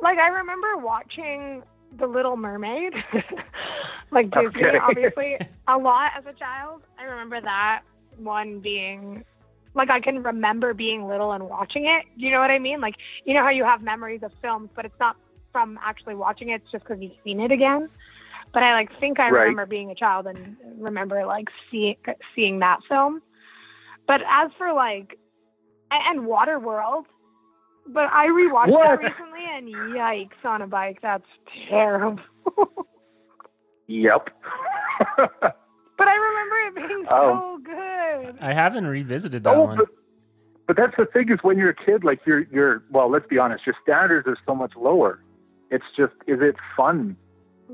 like 0.00 0.18
I 0.18 0.28
remember 0.28 0.76
watching 0.76 1.62
The 1.96 2.06
Little 2.06 2.36
Mermaid, 2.36 2.92
like 4.10 4.32
Disney, 4.32 4.76
Okay. 4.76 4.78
obviously, 4.78 5.38
a 5.66 5.76
lot 5.76 6.12
as 6.16 6.24
a 6.26 6.32
child. 6.32 6.82
I 6.98 7.04
remember 7.04 7.40
that 7.40 7.82
one 8.16 8.60
being 8.60 9.24
like 9.74 9.90
I 9.90 10.00
can 10.00 10.22
remember 10.22 10.74
being 10.74 11.06
little 11.06 11.32
and 11.32 11.48
watching 11.48 11.86
it. 11.86 12.04
You 12.16 12.30
know 12.30 12.40
what 12.40 12.50
I 12.50 12.58
mean? 12.58 12.80
Like 12.80 12.94
you 13.24 13.34
know 13.34 13.42
how 13.42 13.50
you 13.50 13.64
have 13.64 13.82
memories 13.82 14.22
of 14.22 14.32
films, 14.42 14.70
but 14.74 14.84
it's 14.84 14.98
not 15.00 15.16
from 15.52 15.78
actually 15.82 16.14
watching 16.14 16.50
it; 16.50 16.62
it's 16.62 16.70
just 16.70 16.84
because 16.84 17.00
you've 17.02 17.12
seen 17.24 17.40
it 17.40 17.50
again. 17.52 17.88
But 18.52 18.62
I 18.62 18.72
like 18.74 18.90
think 19.00 19.18
I 19.20 19.28
Right. 19.28 19.30
remember 19.30 19.66
being 19.66 19.90
a 19.90 19.94
child 19.94 20.26
and 20.26 20.56
remember 20.78 21.24
like 21.26 21.48
seeing 21.70 21.96
seeing 22.34 22.58
that 22.60 22.80
film. 22.88 23.20
But 24.06 24.22
as 24.28 24.50
for 24.58 24.72
like 24.72 25.16
and 25.90 26.20
Waterworld, 26.20 27.04
but 27.86 28.08
I 28.12 28.28
rewatched 28.28 28.78
What? 28.78 28.82
that 28.82 28.98
recently, 28.98 29.37
and 29.58 29.74
yikes 29.74 30.44
on 30.44 30.62
a 30.62 30.66
bike, 30.66 30.98
that's 31.02 31.26
terrible. 31.68 32.18
Yep. 33.88 34.30
But 35.98 36.06
I 36.06 36.14
remember 36.14 36.56
it 36.80 36.86
being 36.88 37.06
Oh. 37.10 37.58
so 37.58 37.62
good. 37.64 38.38
I 38.40 38.52
haven't 38.52 38.86
revisited 38.86 39.42
that 39.42 39.56
oh, 39.56 39.64
one. 39.64 39.78
but, 39.78 39.88
but 40.68 40.76
that's 40.76 40.96
the 40.96 41.06
thing 41.06 41.28
is 41.28 41.40
when 41.42 41.58
you're 41.58 41.70
a 41.70 41.74
kid, 41.74 42.04
like 42.04 42.20
you're 42.24 42.42
you're 42.52 42.84
well, 42.92 43.10
let's 43.10 43.26
be 43.26 43.36
honest, 43.36 43.66
your 43.66 43.74
standards 43.82 44.28
are 44.28 44.36
so 44.46 44.54
much 44.54 44.74
lower. 44.76 45.20
It's 45.72 45.84
just 45.96 46.12
is 46.28 46.38
it 46.40 46.54
fun? 46.76 47.16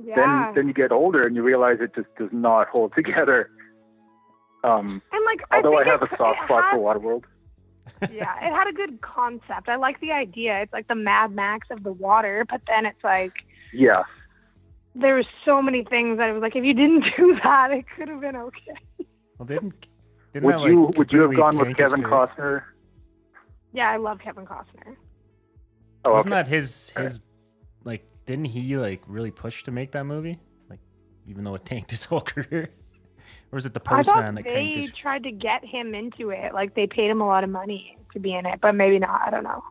Yeah. 0.06 0.14
Then 0.16 0.54
then 0.54 0.68
you 0.68 0.72
get 0.72 0.90
older 0.90 1.20
and 1.20 1.36
you 1.36 1.42
realize 1.42 1.78
it 1.82 1.94
just 1.94 2.08
does 2.16 2.30
not 2.32 2.68
hold 2.68 2.94
together. 2.96 3.50
Um 4.62 5.02
and 5.12 5.24
like, 5.26 5.42
although 5.50 5.74
I, 5.78 5.84
think 5.84 6.00
have 6.00 6.10
a 6.10 6.16
soft 6.16 6.38
spot 6.46 6.64
had- 6.64 6.70
for 6.70 6.78
Waterworld. 6.78 7.24
Yeah, 8.12 8.36
it 8.46 8.52
had 8.52 8.66
a 8.68 8.72
good 8.72 9.00
concept. 9.00 9.68
I 9.68 9.76
like 9.76 10.00
the 10.00 10.12
idea. 10.12 10.60
It's 10.62 10.72
like 10.72 10.88
the 10.88 10.94
Mad 10.94 11.32
Max 11.34 11.68
of 11.70 11.82
the 11.82 11.92
water, 11.92 12.44
but 12.48 12.60
then 12.66 12.86
it's 12.86 13.02
like 13.04 13.32
Yeah. 13.72 14.02
there 14.94 15.14
was 15.14 15.26
so 15.44 15.60
many 15.62 15.84
things 15.84 16.18
that 16.18 16.28
it 16.28 16.32
was 16.32 16.42
like 16.42 16.56
if 16.56 16.64
you 16.64 16.74
didn't 16.74 17.04
do 17.16 17.38
that, 17.42 17.70
it 17.70 17.84
could 17.96 18.08
have 18.08 18.20
been 18.20 18.36
okay. 18.36 18.74
Well, 19.38 19.46
didn't 19.46 19.86
didn't 20.32 20.44
Would 20.46 20.54
that, 20.54 20.58
like, 20.60 20.70
you 20.70 20.92
would 20.96 21.12
you 21.12 21.20
have 21.22 21.34
gone 21.36 21.58
with 21.58 21.76
Kevin? 21.76 22.02
Costner? 22.02 22.62
Yeah, 23.72 23.90
I 23.90 23.96
love 23.96 24.18
Kevin 24.20 24.44
Costner. 24.46 24.96
Oh, 26.04 26.12
Wasn't 26.12 26.32
okay. 26.32 26.42
that 26.42 26.48
his 26.48 26.90
his 26.96 27.20
like? 27.84 28.04
Didn't 28.26 28.46
he 28.46 28.76
like 28.76 29.02
really 29.06 29.30
push 29.30 29.64
to 29.64 29.70
make 29.70 29.92
that 29.92 30.04
movie? 30.04 30.38
Like, 30.70 30.80
even 31.26 31.44
though 31.44 31.54
it 31.56 31.64
tanked 31.64 31.90
his 31.90 32.04
whole 32.04 32.20
career, 32.32 32.70
or 33.54 33.56
was 33.56 33.66
it 33.66 33.72
the 33.72 33.78
postman 33.78 34.04
thought 34.04 34.34
that 34.34 34.44
they 34.44 34.50
cranked 34.50 34.76
his? 34.76 34.90
tried 34.90 35.22
to 35.22 35.30
get 35.30 35.64
him 35.64 35.94
into 35.94 36.30
it. 36.30 36.52
Like 36.52 36.74
they 36.74 36.88
paid 36.88 37.08
him 37.08 37.20
a 37.20 37.26
lot 37.26 37.44
of 37.44 37.50
money 37.50 37.96
to 38.12 38.18
be 38.18 38.34
in 38.34 38.46
it, 38.46 38.60
but 38.60 38.74
maybe 38.74 38.98
not. 38.98 39.20
I 39.24 39.30
don't 39.30 39.44
know. 39.44 39.62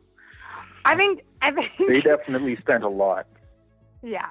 I 0.85 0.95
think 0.95 1.21
I 1.41 1.51
think 1.51 1.69
They 1.89 1.99
definitely 1.99 2.55
spent 2.55 2.85
a 2.85 2.87
lot. 2.87 3.27
yeah. 4.01 4.27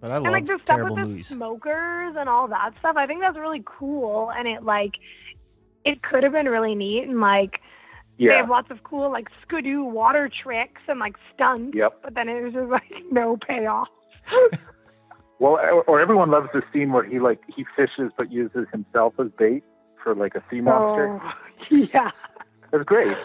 But 0.00 0.12
I 0.12 0.16
and 0.16 0.24
love 0.24 0.32
like 0.32 0.46
the 0.46 0.58
stuff 0.62 0.76
terrible 0.76 0.94
with 0.94 1.16
the 1.16 1.22
smokers 1.24 2.14
and 2.16 2.28
all 2.28 2.46
that 2.46 2.74
stuff, 2.78 2.96
I 2.96 3.08
think 3.08 3.22
that's 3.22 3.36
really 3.36 3.64
cool. 3.66 4.30
And 4.30 4.46
it 4.46 4.62
like 4.62 4.94
it 5.84 6.04
could 6.04 6.22
have 6.22 6.32
been 6.32 6.48
really 6.48 6.76
neat 6.76 7.02
and 7.02 7.20
like 7.20 7.60
they 8.20 8.26
have 8.26 8.50
lots 8.50 8.70
of 8.70 8.84
cool 8.84 9.10
like 9.10 9.26
skidoo 9.42 9.82
water 9.82 10.30
tricks 10.30 10.82
and 10.86 11.00
like 11.00 11.16
stunts. 11.34 11.76
Yep. 11.76 12.02
But 12.04 12.14
then 12.14 12.28
it 12.28 12.40
was 12.40 12.52
just 12.52 12.70
like 12.70 12.92
no 13.10 13.36
payoff. 13.36 13.88
Well, 15.42 15.54
or, 15.54 15.82
or 15.82 16.00
everyone 16.00 16.30
loves 16.30 16.50
the 16.54 16.62
scene 16.72 16.92
where 16.92 17.02
he 17.02 17.18
like 17.18 17.40
he 17.48 17.66
fishes 17.74 18.12
but 18.16 18.30
uses 18.30 18.68
himself 18.70 19.14
as 19.18 19.26
bait 19.36 19.64
for 20.00 20.14
like 20.14 20.36
a 20.36 20.44
sea 20.48 20.60
monster. 20.60 21.20
Oh, 21.20 21.32
yeah. 21.92 22.12
It's 22.72 22.84
great. 22.84 23.16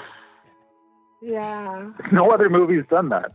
Yeah. 1.22 1.92
No 2.12 2.32
other 2.32 2.50
movie's 2.50 2.86
done 2.90 3.10
that. 3.10 3.34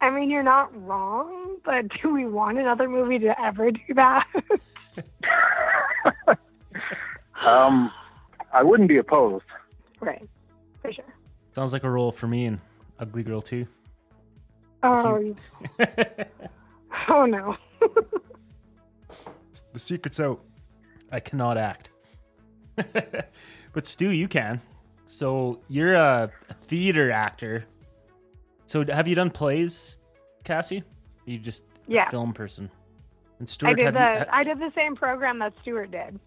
I 0.00 0.08
mean, 0.08 0.30
you're 0.30 0.42
not 0.42 0.70
wrong, 0.86 1.56
but 1.66 1.84
do 2.00 2.14
we 2.14 2.24
want 2.24 2.56
another 2.56 2.88
movie 2.88 3.18
to 3.18 3.38
ever 3.38 3.70
do 3.70 3.94
that? 3.94 4.26
Um, 7.44 7.90
I 8.54 8.62
wouldn't 8.62 8.88
be 8.88 8.96
opposed. 8.96 9.44
right. 10.00 10.26
For 10.80 10.90
sure. 10.90 11.04
Sounds 11.52 11.74
like 11.74 11.84
a 11.84 11.90
role 11.90 12.10
for 12.10 12.26
me 12.26 12.46
in 12.46 12.58
Ugly 12.98 13.24
Girl 13.24 13.42
too. 13.42 13.66
Oh, 14.82 15.36
oh 17.10 17.26
no. 17.26 17.58
the 19.72 19.78
secret's 19.78 20.20
out. 20.20 20.40
I 21.12 21.20
cannot 21.20 21.56
act. 21.56 21.90
but 23.72 23.86
Stu, 23.86 24.10
you 24.10 24.28
can. 24.28 24.60
So 25.06 25.60
you're 25.68 25.94
a, 25.94 26.30
a 26.48 26.54
theater 26.54 27.10
actor. 27.10 27.64
So 28.66 28.84
have 28.86 29.06
you 29.06 29.14
done 29.14 29.30
plays, 29.30 29.98
Cassie? 30.44 30.78
Are 31.26 31.30
you 31.30 31.38
just 31.38 31.62
Yeah. 31.86 32.08
a 32.08 32.10
film 32.10 32.32
person? 32.32 32.70
And 33.38 33.48
I 33.48 33.50
Stuart, 33.50 33.74
did 33.76 33.84
have 33.84 33.94
the 33.94 34.00
you? 34.00 34.18
ha- 34.18 34.26
I 34.32 34.42
did 34.44 34.58
the 34.58 34.72
same 34.74 34.96
program 34.96 35.38
that 35.40 35.52
Stuart 35.62 35.90
did. 35.90 36.18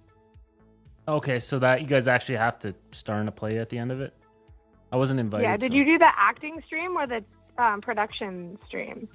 okay, 1.08 1.39
so 1.39 1.58
that 1.60 1.82
you 1.82 1.88
guys 1.88 2.08
actually 2.08 2.36
have 2.38 2.60
to 2.60 2.76
star 2.91 3.20
in 3.22 3.28
a 3.28 3.32
play 3.32 3.58
at 3.58 3.70
the 3.70 3.78
end 3.78 3.91
of 3.91 4.00
it. 4.02 4.13
I 4.91 4.96
wasn't 4.98 5.20
invited. 5.20 5.43
yeah. 5.43 5.58
Did 5.58 5.72
so- 5.72 5.76
you 5.76 5.84
do 5.86 5.98
the 5.98 6.10
acting 6.17 6.62
stream 6.65 6.98
or 6.98 7.08
the 7.08 7.24
um, 7.58 7.82
production 7.82 8.58
stream? 8.67 9.10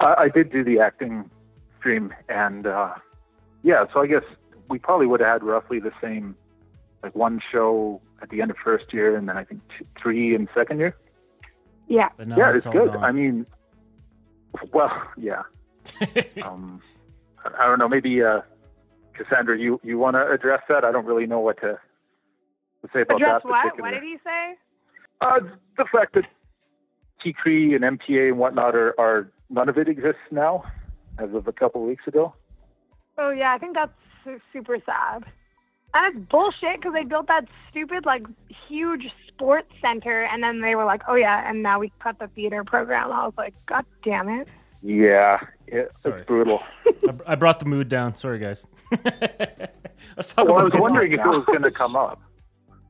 I, 0.00 0.14
I 0.24 0.28
did 0.28 0.50
do 0.50 0.64
the 0.64 0.80
acting 0.80 1.30
stream, 1.84 2.14
and 2.30 2.66
uh, 2.66 2.94
yeah, 3.62 3.84
so 3.92 4.00
I 4.00 4.06
guess 4.06 4.22
we 4.70 4.78
probably 4.78 5.06
would 5.06 5.20
have 5.20 5.28
had 5.28 5.42
roughly 5.44 5.80
the 5.80 5.92
same, 6.00 6.34
like 7.02 7.14
one 7.14 7.40
show 7.52 8.00
at 8.22 8.30
the 8.30 8.40
end 8.40 8.50
of 8.50 8.56
first 8.56 8.90
year, 8.94 9.16
and 9.16 9.28
then 9.28 9.36
I 9.36 9.44
think 9.44 9.60
two, 9.78 9.86
three 10.00 10.34
in 10.34 10.48
second 10.54 10.78
year. 10.78 10.96
Yeah. 11.86 12.08
But 12.16 12.28
no, 12.28 12.36
yeah, 12.38 12.48
it's 12.54 12.64
it's 12.64 12.72
good. 12.72 12.92
gone. 12.94 13.04
I 13.04 13.12
mean, 13.12 13.44
well, 14.72 14.90
yeah. 15.18 15.42
Um, 16.42 16.80
I- 17.44 17.64
I 17.64 17.66
don't 17.66 17.78
know. 17.78 17.88
Maybe 17.90 18.22
uh, 18.22 18.40
Cassandra, 19.12 19.58
you 19.58 19.78
you 19.84 19.98
want 19.98 20.14
to 20.16 20.30
address 20.30 20.62
that? 20.70 20.82
I 20.82 20.90
don't 20.90 21.04
really 21.04 21.26
know 21.26 21.40
what 21.40 21.60
to, 21.60 21.78
to 22.80 22.88
say 22.94 23.02
about 23.02 23.16
Address 23.16 23.42
that 23.42 23.48
what? 23.50 23.80
What 23.80 23.90
did 23.90 24.02
he 24.02 24.16
say? 24.24 24.54
Uh, 25.20 25.40
the 25.76 25.84
fact 25.92 26.14
that 26.14 26.26
TCRE 27.22 27.76
and 27.76 27.98
MTA 28.00 28.28
and 28.30 28.38
whatnot 28.38 28.74
are, 28.74 28.98
are 28.98 29.30
none 29.50 29.68
of 29.68 29.76
it 29.76 29.88
exists 29.88 30.22
now, 30.30 30.64
as 31.18 31.32
of 31.34 31.46
a 31.48 31.52
couple 31.52 31.82
of 31.82 31.88
weeks 31.88 32.06
ago. 32.06 32.34
Oh 33.18 33.30
yeah, 33.30 33.52
I 33.54 33.58
think 33.58 33.74
that's 33.74 33.92
super 34.52 34.78
sad. 34.84 35.24
And 35.94 36.16
it's 36.16 36.30
bullshit 36.30 36.80
because 36.80 36.92
they 36.92 37.04
built 37.04 37.28
that 37.28 37.46
stupid 37.70 38.04
like 38.04 38.24
huge 38.68 39.06
sports 39.28 39.72
center, 39.80 40.24
and 40.24 40.42
then 40.42 40.60
they 40.60 40.74
were 40.74 40.84
like, 40.84 41.02
"Oh 41.06 41.14
yeah," 41.14 41.48
and 41.48 41.62
now 41.62 41.78
we 41.78 41.92
cut 42.00 42.18
the 42.18 42.28
theater 42.28 42.64
program. 42.64 43.12
I 43.12 43.24
was 43.24 43.34
like, 43.36 43.54
"God 43.66 43.84
damn 44.02 44.28
it!" 44.28 44.48
Yeah, 44.82 45.40
it, 45.66 45.90
it's 46.04 46.26
brutal. 46.26 46.60
I, 47.26 47.36
brought 47.36 47.58
the 47.58 47.64
mood 47.64 47.88
down. 47.88 48.14
Sorry, 48.16 48.38
guys. 48.38 48.66
Let's 49.04 50.32
talk 50.32 50.46
Well, 50.46 50.58
I 50.58 50.64
was 50.64 50.74
wondering 50.74 51.08
things 51.08 51.20
if 51.20 51.26
it 51.26 51.28
was 51.28 51.44
going 51.46 51.62
to 51.62 51.70
come 51.70 51.96
up. 51.96 52.20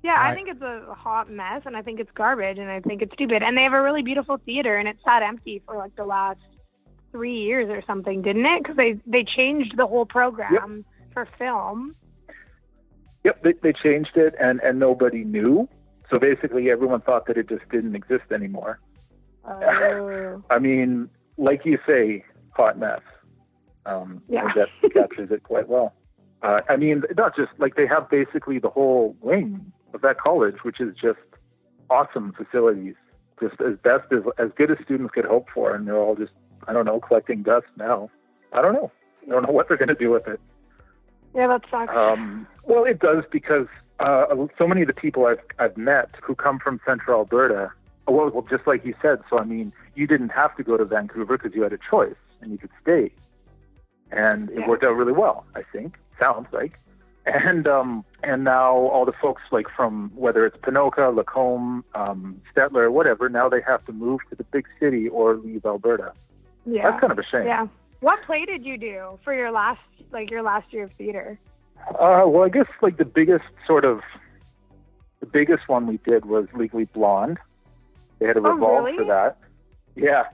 Yeah, 0.03 0.17
I 0.19 0.35
think 0.35 0.49
it's 0.49 0.61
a 0.61 0.93
hot 0.93 1.31
mess, 1.31 1.63
and 1.65 1.77
I 1.77 1.83
think 1.83 2.01
it's 2.01 2.11
garbage, 2.15 2.59
and 2.59 2.69
I 2.69 2.81
think 2.81 3.01
it's 3.01 3.13
stupid. 3.15 3.43
And 3.43 3.57
they 3.57 3.63
have 3.63 3.73
a 3.73 3.81
really 3.81 4.03
beautiful 4.03 4.39
theater, 4.45 4.77
and 4.77 4.89
it 4.89 4.97
sat 5.05 5.23
empty 5.23 5.63
for 5.65 5.77
like 5.77 5.95
the 5.95 6.05
last 6.05 6.41
three 7.15 7.39
years 7.39 7.71
or 7.71 7.81
something, 7.87 8.23
didn't 8.23 8.45
it? 8.45 8.61
Because 8.61 8.77
they 8.77 8.99
they 9.07 9.23
changed 9.23 9.77
the 9.77 9.87
whole 9.87 10.05
program 10.05 10.85
for 11.13 11.29
film. 11.39 11.95
Yep, 13.23 13.43
they, 13.45 13.53
they 13.63 13.73
changed 13.73 14.17
it, 14.17 14.35
and, 14.41 14.61
and 14.61 14.81
nobody 14.81 15.23
knew. 15.23 15.69
So 16.13 16.19
basically, 16.19 16.71
everyone 16.73 17.01
thought 17.03 17.27
that 17.27 17.39
it 17.39 17.49
just 17.49 17.67
didn't 17.71 17.95
exist 17.95 18.25
anymore. 18.33 18.81
Oh. 19.47 20.43
I 20.51 20.59
mean, 20.59 21.09
like 21.39 21.65
you 21.65 21.79
say, 21.87 22.25
hot 22.51 22.79
mess. 22.79 23.01
Um, 23.87 24.21
Yeah. 24.29 24.51
that 24.57 24.69
captures 24.93 25.31
it 25.31 25.45
quite 25.45 25.69
well. 25.69 25.95
Uh, 26.43 26.61
I 26.69 26.77
mean, 26.77 27.05
not 27.17 27.37
just 27.37 27.53
like 27.59 27.77
they 27.77 27.87
have 27.87 28.11
basically 28.11 28.59
the 28.59 28.71
whole 28.71 29.17
wing 29.21 29.73
of 29.95 30.01
that 30.03 30.19
college, 30.19 30.57
which 30.65 30.81
is 30.81 30.95
just 30.97 31.21
awesome 31.89 32.33
facilities, 32.33 32.97
just 33.41 33.59
as 33.61 33.77
best 33.79 34.13
as 34.13 34.23
as 34.37 34.51
good 34.57 34.71
as 34.73 34.79
students 34.85 35.13
could 35.15 35.25
hope 35.25 35.49
for, 35.55 35.75
and 35.75 35.87
they're 35.87 35.97
all 35.97 36.17
just 36.17 36.33
I 36.67 36.73
don't 36.73 36.85
know 36.87 37.01
collecting 37.01 37.43
dust 37.43 37.67
now. 37.77 38.11
I 38.53 38.63
don't 38.63 38.73
know. 38.75 38.91
I 39.27 39.31
don't 39.31 39.43
know 39.47 39.53
what 39.53 39.69
they're 39.69 39.77
going 39.77 39.89
to 39.89 39.95
do 39.95 40.11
with 40.11 40.27
it. 40.29 40.41
yeah, 41.35 41.47
that 41.49 41.63
sucks. 41.71 41.95
Um, 41.95 42.47
well, 42.65 42.85
it 42.85 42.99
does 43.01 43.25
because 43.31 43.67
uh, 44.01 44.27
so 44.59 44.67
many 44.69 44.83
of 44.83 44.87
the 44.87 44.95
people 44.95 45.27
I've 45.27 45.41
I've 45.59 45.77
met 45.77 46.11
who 46.23 46.35
come 46.35 46.59
from 46.59 46.81
Central 46.85 47.19
Alberta. 47.21 47.73
Well, 48.07 48.31
well, 48.31 48.43
just 48.49 48.67
like 48.67 48.85
you 48.85 48.95
said. 49.01 49.21
So 49.31 49.39
I 49.39 49.45
mean, 49.45 49.73
you 49.95 50.07
didn't 50.07 50.29
have 50.31 50.55
to 50.57 50.63
go 50.63 50.77
to 50.77 50.85
Vancouver 50.85 51.39
because 51.39 51.55
you 51.55 51.63
had 51.63 51.73
a 51.73 51.79
choice 51.79 52.15
and 52.41 52.53
you 52.53 52.59
could 52.59 52.71
stay. 52.83 53.11
and 54.11 54.51
it 54.51 54.59
Yeah. 54.61 54.69
worked 54.69 54.85
out 54.85 54.95
really 54.95 55.13
well. 55.13 55.45
I 55.57 55.63
think 55.63 55.99
sounds 56.21 56.47
like, 56.53 56.79
and 57.27 57.67
um, 57.67 58.05
and 58.23 58.45
now 58.45 58.77
all 58.77 59.05
the 59.05 59.13
folks 59.13 59.43
like 59.51 59.69
from 59.69 60.13
whether 60.15 60.45
it's 60.47 60.57
Ponoka, 60.59 61.13
Lacombe, 61.13 61.83
um, 61.95 62.41
Stettler, 62.55 62.93
whatever, 62.93 63.29
now 63.29 63.49
they 63.49 63.61
have 63.63 63.85
to 63.87 63.93
move 63.93 64.21
to 64.31 64.37
the 64.37 64.45
big 64.45 64.67
city 64.79 65.09
or 65.09 65.35
leave 65.37 65.65
Alberta. 65.65 66.13
Yeah. 66.67 66.91
That's 66.91 67.01
kind 67.01 67.13
of 67.13 67.19
a 67.19 67.25
shame. 67.25 67.47
Yeah. 67.47 67.67
What 68.01 68.23
play 68.25 68.45
did 68.45 68.65
you 68.65 68.77
do 68.77 69.19
for 69.25 69.35
your 69.35 69.51
last 69.51 69.81
like 70.13 70.31
your 70.31 70.43
last 70.43 70.73
year 70.73 70.85
of 70.85 70.93
theater? 70.93 71.39
Uh, 71.89 72.25
well, 72.27 72.43
I 72.45 72.49
guess 72.49 72.67
like 72.83 72.97
the 72.97 73.05
biggest 73.05 73.45
sort 73.67 73.85
of 73.85 74.01
the 75.21 75.27
biggest 75.27 75.69
one 75.69 75.87
we 75.87 75.99
did 76.07 76.25
was 76.27 76.47
Legally 76.55 76.85
Blonde. 76.85 77.39
They 78.19 78.27
had 78.27 78.37
a 78.37 78.41
Oh, 78.41 78.53
revolve 78.53 78.85
really? 78.85 78.97
for 78.99 79.05
that. 79.05 79.39
Yeah. 79.97 80.25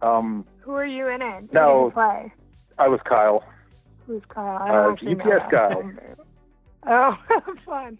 Um, 0.00 0.44
Who 0.60 0.72
are 0.72 0.84
you 0.86 1.08
in 1.08 1.22
it? 1.22 1.52
No. 1.52 1.90
play? 1.92 2.32
I 2.78 2.88
was 2.88 3.00
Kyle. 3.04 3.44
Who's 4.06 4.22
Kyle? 4.28 4.58
I 4.62 4.68
Uh, 4.70 4.72
don't 4.82 4.92
actually 4.92 5.14
know 5.14 5.32
UPS. 5.32 5.44
Kyle. 5.50 5.92
Oh, 6.84 7.16
fun. 7.64 7.96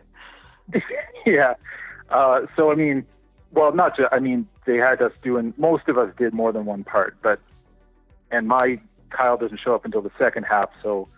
yeah. 1.27 1.55
Uh, 2.11 2.41
so 2.57 2.73
I 2.73 2.75
mean, 2.75 3.07
well, 3.53 3.73
not 3.73 3.97
just. 3.97 4.13
I 4.13 4.19
mean, 4.19 4.49
they 4.67 4.77
had 4.77 5.01
us 5.03 5.13
doing. 5.23 5.55
Most 5.57 5.89
of 5.89 5.99
us 5.99 6.13
did 6.17 6.35
more 6.35 6.53
than 6.53 6.65
one 6.65 6.85
part, 6.85 7.17
but 7.23 7.39
and 8.31 8.49
my 8.49 8.81
Kyle 9.11 9.37
doesn't 9.37 9.59
show 9.59 9.75
up 9.75 9.85
until 9.85 10.03
the 10.03 10.11
second 10.19 10.45
half, 10.45 10.71
so 10.83 11.09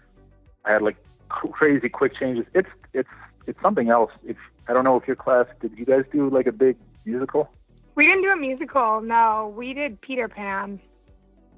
I 0.64 0.72
had 0.72 0.82
like 0.82 0.96
crazy 1.28 1.88
quick 1.88 2.14
changes. 2.16 2.44
It's 2.54 2.68
it's 2.92 3.08
it's 3.46 3.60
something 3.62 3.88
else. 3.88 4.10
If 4.26 4.36
I 4.68 4.72
don't 4.72 4.84
know 4.84 4.96
if 4.96 5.06
your 5.06 5.16
class 5.16 5.46
did 5.60 5.78
you 5.78 5.84
guys 5.84 6.04
do 6.12 6.28
like 6.28 6.46
a 6.46 6.52
big 6.52 6.76
musical? 7.04 7.50
We 7.94 8.06
didn't 8.06 8.22
do 8.22 8.30
a 8.30 8.36
musical. 8.36 9.00
No, 9.00 9.54
we 9.56 9.72
did 9.72 10.00
Peter 10.00 10.28
Pan 10.28 10.80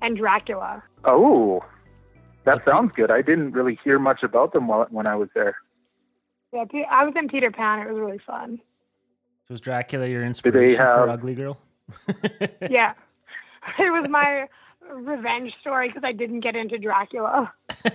and 0.02 0.16
Dracula. 0.16 0.82
Oh, 1.04 1.64
that 2.44 2.62
sounds 2.68 2.92
good. 2.94 3.10
I 3.10 3.22
didn't 3.22 3.52
really 3.52 3.78
hear 3.82 3.98
much 3.98 4.22
about 4.22 4.52
them 4.52 4.66
while, 4.68 4.86
when 4.90 5.06
I 5.06 5.16
was 5.16 5.30
there. 5.34 5.56
Yeah, 6.52 6.64
I 6.90 7.04
was 7.04 7.14
in 7.16 7.28
Peter 7.28 7.50
Pan. 7.50 7.80
It 7.80 7.90
was 7.90 7.98
really 7.98 8.20
fun. 8.26 8.60
So 9.46 9.54
is 9.54 9.60
Dracula 9.60 10.06
your 10.06 10.24
inspiration 10.24 10.78
have- 10.78 10.94
for 10.94 11.08
Ugly 11.08 11.34
Girl? 11.34 11.58
Yeah, 12.68 12.94
it 13.78 13.90
was 13.92 14.08
my 14.08 14.48
revenge 14.90 15.54
story 15.60 15.88
because 15.88 16.02
I 16.04 16.12
didn't 16.12 16.40
get 16.40 16.56
into 16.56 16.78
Dracula. 16.78 17.52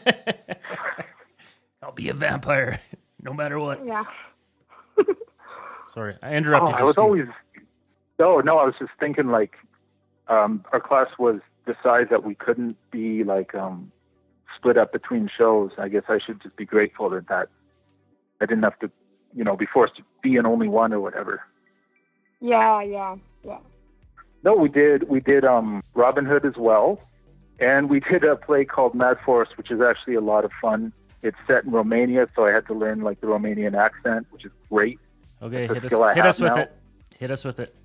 I'll 1.84 1.92
be 1.92 2.08
a 2.10 2.14
vampire, 2.14 2.80
no 3.22 3.34
matter 3.34 3.60
what. 3.60 3.86
Yeah. 3.86 4.06
Sorry, 5.94 6.16
I 6.22 6.30
Oh, 6.30 6.38
interrupted 6.38 6.76
I 6.76 6.80
you. 6.80 6.86
was 6.86 6.94
Steve. 6.94 7.04
always. 7.04 7.26
No, 8.18 8.40
no, 8.40 8.60
I 8.60 8.64
was 8.66 8.76
just 8.80 8.92
thinking 8.98 9.28
like, 9.28 9.56
um, 10.30 10.64
our 10.72 10.80
class 10.80 11.10
was 11.20 11.42
the 11.66 11.76
size 11.84 12.08
that 12.12 12.24
we 12.24 12.34
couldn't 12.36 12.78
be 12.92 13.26
like 13.26 13.54
um, 13.56 13.92
split 14.56 14.78
up 14.78 14.94
between 14.94 15.28
shows. 15.28 15.72
I 15.78 15.90
guess 15.90 16.04
I 16.08 16.18
should 16.20 16.42
just 16.42 16.56
be 16.56 16.66
grateful 16.66 17.10
that 17.10 17.28
that 17.28 17.50
I 18.40 18.46
didn't 18.46 18.64
have 18.64 18.80
to, 18.80 18.92
you 19.36 19.44
know, 19.44 19.56
be 19.56 19.66
forced 19.66 19.96
to 19.98 20.04
be 20.22 20.38
an 20.38 20.46
only 20.46 20.68
one 20.68 20.94
or 20.94 21.00
whatever. 21.00 21.42
Yeah, 22.40 22.82
yeah, 22.82 23.16
yeah. 23.44 23.60
No, 24.44 24.56
we 24.56 24.70
did. 24.70 25.08
We 25.10 25.20
did 25.20 25.46
um, 25.46 25.84
Robin 25.94 26.26
Hood 26.26 26.46
as 26.46 26.56
well, 26.58 27.00
and 27.60 27.90
we 27.90 28.00
did 28.00 28.24
a 28.24 28.36
play 28.36 28.66
called 28.66 28.96
Mad 28.96 29.18
Forest, 29.24 29.58
which 29.58 29.70
is 29.70 29.82
actually 29.82 30.16
a 30.16 30.22
lot 30.22 30.46
of 30.46 30.52
fun. 30.60 30.92
It's 31.22 31.38
set 31.46 31.66
in 31.66 31.72
Romania, 31.72 32.28
so 32.36 32.46
I 32.46 32.52
had 32.52 32.66
to 32.68 32.74
learn 32.74 33.02
like 33.02 33.22
the 33.22 33.28
Romanian 33.28 33.76
accent, 33.76 34.26
which 34.32 34.46
is 34.46 34.52
great. 34.70 35.00
Okay, 35.42 35.68
hit 35.68 35.86
us, 35.86 36.16
hit 36.16 36.26
us 36.26 36.40
with 36.40 36.54
now. 36.54 36.62
it. 36.62 36.72
Hit 37.20 37.32
us 37.32 37.46
with 37.46 37.60
it. 37.60 37.76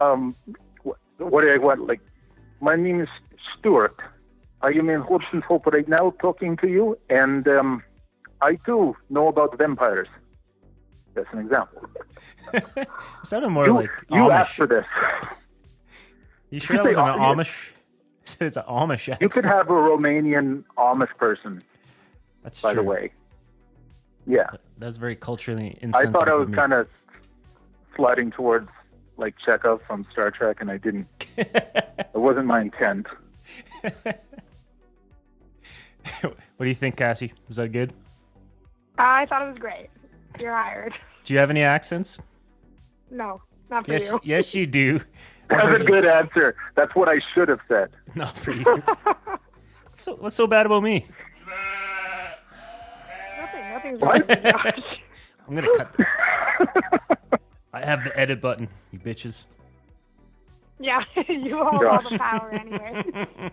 Um, 0.00 0.34
what, 0.82 0.98
what 1.18 1.42
do 1.42 1.50
I 1.50 1.58
want? 1.58 1.86
Like, 1.86 2.00
my 2.60 2.74
name 2.74 3.00
is 3.00 3.08
Stuart. 3.56 3.96
I 4.62 4.70
am 4.70 4.88
in 4.90 5.02
Hudson 5.02 5.42
Hope 5.42 5.66
right 5.66 5.86
now 5.86 6.14
talking 6.20 6.56
to 6.56 6.68
you, 6.68 6.98
and 7.08 7.46
um, 7.46 7.84
I 8.40 8.56
too 8.66 8.96
know 9.10 9.28
about 9.28 9.56
vampires. 9.58 10.08
That's 11.14 11.28
an 11.32 11.38
example. 11.40 11.82
It 12.76 12.88
sounded 13.24 13.48
more 13.50 13.66
You, 13.66 13.74
like 13.74 13.90
you 14.10 14.16
Amish. 14.16 14.36
asked 14.38 14.54
for 14.56 14.66
this. 14.66 14.84
You 16.50 16.60
sure 16.60 16.76
that 16.76 16.84
wasn't 16.84 17.08
an 17.08 17.14
Amish? 17.18 17.36
Amish? 17.38 17.68
I 18.26 18.26
said 18.26 18.46
it's 18.48 18.56
an 18.56 18.62
Amish 18.68 18.92
accent. 19.08 19.22
You 19.22 19.28
could 19.28 19.44
have 19.44 19.68
a 19.68 19.72
Romanian 19.72 20.62
Amish 20.78 21.16
person, 21.16 21.62
That's 22.44 22.60
by 22.60 22.74
true. 22.74 22.82
the 22.82 22.88
way. 22.88 23.12
Yeah, 24.26 24.50
That's 24.78 24.96
very 24.96 25.16
culturally 25.16 25.76
insensitive. 25.80 26.14
I 26.14 26.18
thought 26.18 26.28
I 26.28 26.34
was 26.34 26.48
kind 26.54 26.72
of 26.72 26.88
sliding 27.96 28.30
towards 28.30 28.68
like 29.16 29.34
Chekov 29.44 29.82
from 29.82 30.06
Star 30.12 30.30
Trek, 30.30 30.58
and 30.60 30.70
I 30.70 30.76
didn't. 30.78 31.08
It 31.36 32.08
wasn't 32.14 32.46
my 32.46 32.60
intent. 32.62 33.06
what 36.22 36.60
do 36.60 36.66
you 36.68 36.74
think, 36.74 36.96
Cassie? 36.96 37.32
Was 37.48 37.56
that 37.56 37.68
good? 37.72 37.92
I 38.98 39.26
thought 39.26 39.42
it 39.42 39.48
was 39.50 39.58
great. 39.58 39.88
You're 40.40 40.52
hired. 40.52 40.94
Do 41.24 41.32
you 41.32 41.40
have 41.40 41.50
any 41.50 41.62
accents? 41.62 42.18
No, 43.10 43.40
not 43.70 43.86
for 43.86 43.92
Yes, 43.92 44.10
you. 44.10 44.20
yes, 44.24 44.54
you 44.54 44.66
do. 44.66 45.00
That's 45.48 45.82
a 45.82 45.84
good 45.84 46.04
answer. 46.04 46.56
That's 46.74 46.94
what 46.94 47.08
I 47.08 47.20
should 47.34 47.48
have 47.48 47.60
said. 47.68 47.90
Not 48.14 48.34
for 48.34 48.52
you. 48.52 48.82
so, 49.92 50.14
what's 50.16 50.36
so 50.36 50.46
bad 50.46 50.64
about 50.64 50.82
me? 50.82 51.06
Nothing, 53.38 53.70
nothing's 53.70 54.00
wrong 54.00 54.22
with 54.26 54.42
Josh. 54.42 55.00
I'm 55.46 55.54
gonna 55.54 55.76
cut. 55.76 55.92
The... 55.92 56.06
I 57.74 57.84
have 57.84 58.04
the 58.04 58.18
edit 58.18 58.40
button, 58.40 58.68
you 58.90 58.98
bitches. 58.98 59.44
Yeah, 60.80 61.04
you 61.28 61.62
hold 61.62 61.84
all 61.84 62.10
the 62.10 62.18
power 62.18 62.50
anyway. 62.50 63.50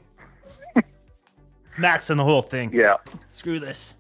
Max 1.78 2.10
on 2.10 2.17
the 2.17 2.24
whole 2.24 2.41
thing. 2.41 2.72
Yeah. 2.74 2.98
Screw 3.32 3.60
this. 3.60 3.96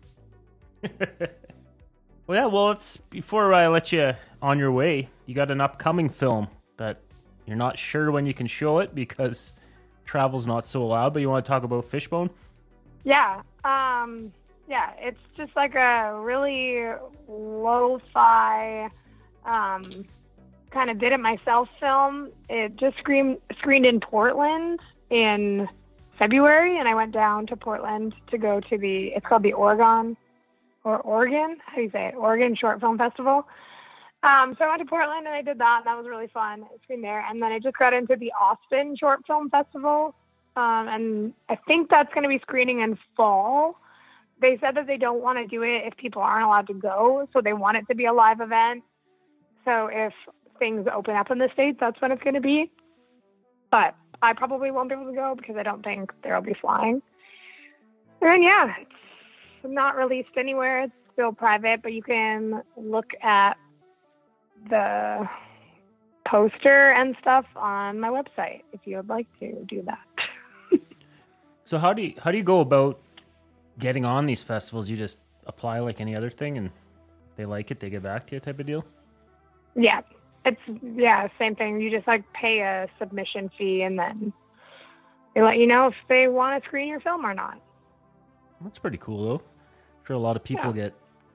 Well, 2.31 2.39
yeah. 2.39 2.45
Well, 2.45 2.71
it's 2.71 2.95
before 3.09 3.53
I 3.53 3.67
let 3.67 3.91
you 3.91 4.13
on 4.41 4.57
your 4.57 4.71
way. 4.71 5.09
You 5.25 5.35
got 5.35 5.51
an 5.51 5.59
upcoming 5.59 6.07
film 6.07 6.47
that 6.77 7.01
you're 7.45 7.57
not 7.57 7.77
sure 7.77 8.09
when 8.09 8.25
you 8.25 8.33
can 8.33 8.47
show 8.47 8.79
it 8.79 8.95
because 8.95 9.53
travel's 10.05 10.47
not 10.47 10.65
so 10.65 10.81
allowed. 10.81 11.13
But 11.13 11.19
you 11.19 11.29
want 11.29 11.43
to 11.43 11.49
talk 11.49 11.63
about 11.63 11.83
Fishbone? 11.83 12.29
Yeah. 13.03 13.41
Um 13.65 14.31
yeah, 14.69 14.93
it's 14.97 15.19
just 15.35 15.53
like 15.57 15.75
a 15.75 16.17
really 16.21 16.85
lo-fi 17.27 18.89
um 19.43 19.83
kind 20.69 20.89
of 20.89 20.99
did 20.99 21.11
it 21.11 21.19
myself 21.19 21.67
film. 21.81 22.29
It 22.49 22.77
just 22.77 22.97
screened 22.97 23.39
screened 23.57 23.85
in 23.85 23.99
Portland 23.99 24.79
in 25.09 25.67
February 26.17 26.79
and 26.79 26.87
I 26.87 26.95
went 26.95 27.11
down 27.11 27.45
to 27.47 27.57
Portland 27.57 28.15
to 28.27 28.37
go 28.37 28.61
to 28.61 28.77
the 28.77 29.07
it's 29.07 29.25
called 29.25 29.43
the 29.43 29.51
Oregon 29.51 30.15
or 30.83 30.99
Oregon, 30.99 31.57
how 31.65 31.75
do 31.75 31.81
you 31.83 31.91
say 31.91 32.07
it? 32.07 32.15
Oregon 32.15 32.55
Short 32.55 32.79
Film 32.79 32.97
Festival. 32.97 33.47
Um, 34.23 34.55
so 34.57 34.65
I 34.65 34.69
went 34.69 34.81
to 34.81 34.85
Portland 34.85 35.25
and 35.25 35.35
I 35.35 35.41
did 35.41 35.57
that 35.59 35.77
and 35.79 35.87
that 35.87 35.97
was 35.97 36.07
really 36.07 36.27
fun. 36.27 36.63
I 36.63 36.77
screened 36.83 37.03
there 37.03 37.25
and 37.27 37.41
then 37.41 37.51
I 37.51 37.59
just 37.59 37.77
got 37.77 37.93
into 37.93 38.15
the 38.15 38.31
Austin 38.39 38.95
Short 38.95 39.25
Film 39.25 39.49
Festival 39.49 40.13
um, 40.55 40.87
and 40.87 41.33
I 41.49 41.55
think 41.55 41.89
that's 41.89 42.13
going 42.13 42.23
to 42.23 42.29
be 42.29 42.39
screening 42.39 42.81
in 42.81 42.97
fall. 43.15 43.79
They 44.39 44.57
said 44.59 44.75
that 44.75 44.87
they 44.87 44.97
don't 44.97 45.21
want 45.21 45.37
to 45.39 45.47
do 45.47 45.63
it 45.63 45.85
if 45.85 45.95
people 45.97 46.21
aren't 46.21 46.45
allowed 46.45 46.67
to 46.67 46.73
go, 46.73 47.27
so 47.31 47.41
they 47.41 47.53
want 47.53 47.77
it 47.77 47.87
to 47.87 47.95
be 47.95 48.05
a 48.05 48.13
live 48.13 48.41
event. 48.41 48.83
So 49.65 49.87
if 49.91 50.13
things 50.59 50.87
open 50.91 51.15
up 51.15 51.31
in 51.31 51.37
the 51.37 51.49
states, 51.53 51.77
that's 51.79 52.01
when 52.01 52.11
it's 52.11 52.23
going 52.23 52.33
to 52.33 52.41
be. 52.41 52.71
But 53.69 53.95
I 54.21 54.33
probably 54.33 54.71
won't 54.71 54.89
be 54.89 54.95
able 54.95 55.05
to 55.05 55.13
go 55.13 55.35
because 55.35 55.55
I 55.55 55.63
don't 55.63 55.83
think 55.83 56.11
they'll 56.23 56.41
be 56.41 56.53
flying. 56.53 57.01
And 58.21 58.43
yeah, 58.43 58.75
it's 58.79 58.91
not 59.63 59.95
released 59.95 60.37
anywhere. 60.37 60.83
It's 60.83 60.93
still 61.13 61.31
private, 61.31 61.81
but 61.81 61.93
you 61.93 62.03
can 62.03 62.61
look 62.77 63.11
at 63.21 63.57
the 64.69 65.27
poster 66.25 66.91
and 66.91 67.15
stuff 67.19 67.45
on 67.55 67.99
my 67.99 68.09
website 68.09 68.61
if 68.73 68.81
you 68.85 68.97
would 68.97 69.09
like 69.09 69.27
to 69.39 69.65
do 69.67 69.83
that. 69.83 69.99
So 71.63 71.77
how 71.77 71.93
do 71.93 72.01
you 72.01 72.15
how 72.21 72.31
do 72.31 72.37
you 72.37 72.43
go 72.43 72.59
about 72.59 72.99
getting 73.79 74.03
on 74.03 74.25
these 74.25 74.43
festivals? 74.43 74.89
You 74.89 74.97
just 74.97 75.19
apply 75.45 75.79
like 75.79 76.01
any 76.01 76.15
other 76.15 76.29
thing, 76.29 76.57
and 76.57 76.69
they 77.37 77.45
like 77.45 77.71
it, 77.71 77.79
they 77.79 77.89
get 77.89 78.03
back 78.03 78.27
to 78.27 78.35
you, 78.35 78.41
type 78.41 78.59
of 78.59 78.65
deal. 78.65 78.83
Yeah, 79.75 80.01
it's 80.43 80.59
yeah, 80.81 81.29
same 81.39 81.55
thing. 81.55 81.79
You 81.79 81.89
just 81.89 82.07
like 82.07 82.25
pay 82.33 82.59
a 82.59 82.89
submission 82.99 83.49
fee, 83.57 83.83
and 83.83 83.97
then 83.97 84.33
they 85.33 85.41
let 85.41 85.59
you 85.59 85.67
know 85.67 85.87
if 85.87 85.95
they 86.09 86.27
want 86.27 86.61
to 86.61 86.67
screen 86.67 86.89
your 86.89 86.99
film 86.99 87.25
or 87.25 87.33
not. 87.33 87.61
That's 88.59 88.79
pretty 88.79 88.97
cool, 88.97 89.23
though. 89.25 89.41
I'm 90.01 90.05
sure 90.07 90.15
a 90.15 90.19
lot 90.19 90.35
of 90.35 90.43
people 90.43 90.75
Yeah. 90.75 90.83
get 90.89 90.93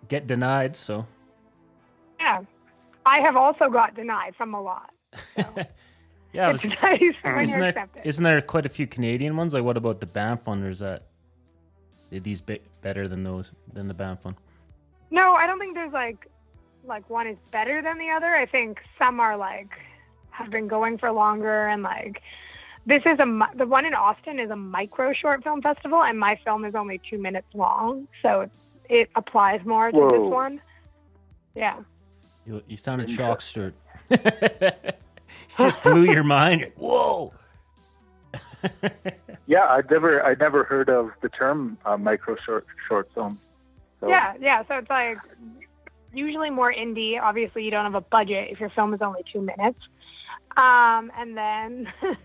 get 0.08 0.26
denied. 0.26 0.76
So 0.76 1.06
Yeah, 2.20 2.40
I 3.04 3.20
have 3.20 3.36
also 3.36 3.68
got 3.68 3.94
denied 3.94 4.34
from 4.36 4.54
a 4.54 4.60
lot. 4.60 4.90
yeah, 6.32 6.48
I 6.48 6.50
It's 6.50 6.64
was, 6.64 6.72
nice 6.82 7.00
isn't 7.02 7.60
there 7.60 7.68
accepted. 7.70 8.06
isn't 8.06 8.24
there 8.24 8.40
quite 8.42 8.66
a 8.66 8.68
few 8.68 8.86
Canadian 8.86 9.36
ones? 9.36 9.54
Like, 9.54 9.64
what 9.64 9.76
about 9.76 10.00
the 10.00 10.06
Banff 10.06 10.46
one? 10.46 10.62
Or 10.62 10.70
is 10.70 10.80
that 10.80 11.02
are 12.12 12.18
these 12.20 12.40
bit 12.40 12.62
better 12.82 13.08
than 13.08 13.22
those 13.24 13.52
than 13.72 13.88
the 13.88 13.94
Banff 13.94 14.24
one? 14.24 14.36
No, 15.10 15.32
I 15.34 15.46
don't 15.46 15.58
think 15.60 15.74
there's 15.74 15.92
like 15.92 16.26
like 16.84 17.08
one 17.10 17.26
is 17.26 17.38
better 17.52 17.82
than 17.82 17.98
the 17.98 18.10
other. 18.10 18.34
I 18.34 18.46
think 18.46 18.80
some 18.98 19.20
are 19.20 19.36
like 19.36 19.68
have 20.30 20.50
been 20.50 20.68
going 20.68 20.98
for 20.98 21.10
longer 21.12 21.68
and 21.68 21.82
like 21.82 22.22
this 22.86 23.04
is 23.04 23.18
a 23.18 23.48
the 23.54 23.66
one 23.66 23.84
in 23.84 23.94
Austin 23.94 24.38
is 24.38 24.50
a 24.50 24.56
micro 24.56 25.12
short 25.12 25.42
film 25.42 25.60
festival, 25.60 26.02
and 26.02 26.18
my 26.18 26.38
film 26.44 26.64
is 26.64 26.74
only 26.74 27.00
two 27.10 27.18
minutes 27.18 27.48
long, 27.52 28.08
so 28.22 28.42
it, 28.42 28.50
it 28.88 29.10
applies 29.16 29.64
more 29.64 29.90
to 29.90 30.08
this 30.10 30.20
one. 30.20 30.60
Yeah. 31.54 31.80
You, 32.46 32.62
you 32.68 32.76
sounded 32.76 33.10
shocked, 33.10 33.42
Stuart. 33.42 33.74
Just 35.58 35.82
blew 35.82 36.04
your 36.04 36.22
mind. 36.22 36.72
Whoa. 36.76 37.34
Yeah, 39.46 39.66
I'd 39.68 39.88
never 39.88 40.24
I'd 40.24 40.40
never 40.40 40.64
heard 40.64 40.88
of 40.88 41.12
the 41.20 41.28
term 41.28 41.78
uh, 41.86 41.96
micro 41.96 42.36
short 42.44 42.66
short 42.88 43.08
film. 43.14 43.38
So, 44.00 44.08
Yeah, 44.08 44.34
yeah. 44.40 44.64
So 44.66 44.74
it's 44.78 44.90
like 44.90 45.18
usually 46.12 46.50
more 46.50 46.72
indie. 46.72 47.20
Obviously, 47.20 47.64
you 47.64 47.70
don't 47.70 47.84
have 47.84 47.94
a 47.94 48.00
budget 48.00 48.50
if 48.50 48.58
your 48.58 48.70
film 48.70 48.92
is 48.92 49.02
only 49.02 49.22
two 49.32 49.40
minutes. 49.40 49.78
Um, 50.56 51.12
and 51.16 51.36
then 51.36 51.92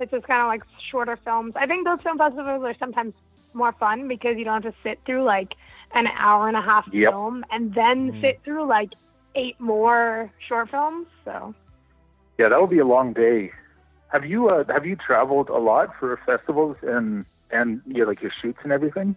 it's 0.00 0.10
just 0.12 0.26
kind 0.26 0.40
of 0.42 0.48
like 0.48 0.62
shorter 0.90 1.18
films. 1.24 1.54
I 1.56 1.66
think 1.66 1.86
those 1.86 2.00
film 2.02 2.18
festivals 2.18 2.64
are 2.64 2.74
sometimes 2.78 3.14
more 3.54 3.72
fun 3.78 4.08
because 4.08 4.36
you 4.36 4.44
don't 4.44 4.62
have 4.64 4.72
to 4.72 4.78
sit 4.82 5.00
through 5.06 5.24
like 5.24 5.54
an 5.94 6.06
hour 6.08 6.48
and 6.48 6.56
a 6.56 6.62
half 6.62 6.86
Yep. 6.92 7.14
film 7.14 7.44
and 7.50 7.74
then 7.74 8.12
Mm. 8.12 8.20
sit 8.20 8.40
through 8.44 8.66
like 8.66 8.94
eight 9.34 9.60
more 9.60 10.32
short 10.48 10.70
films. 10.70 11.06
So 11.24 11.54
Yeah, 12.38 12.48
that 12.48 12.60
would 12.60 12.70
be 12.70 12.78
a 12.78 12.84
long 12.86 13.12
day. 13.12 13.50
Have 14.08 14.24
you 14.24 14.48
uh, 14.48 14.64
have 14.68 14.86
you 14.86 14.96
traveled 14.96 15.48
a 15.50 15.58
lot 15.58 15.90
for 15.98 16.18
festivals 16.26 16.76
and 16.82 17.24
and 17.50 17.80
yeah, 17.86 18.04
like 18.04 18.22
your 18.22 18.32
shoots 18.40 18.58
and 18.62 18.72
everything? 18.72 19.16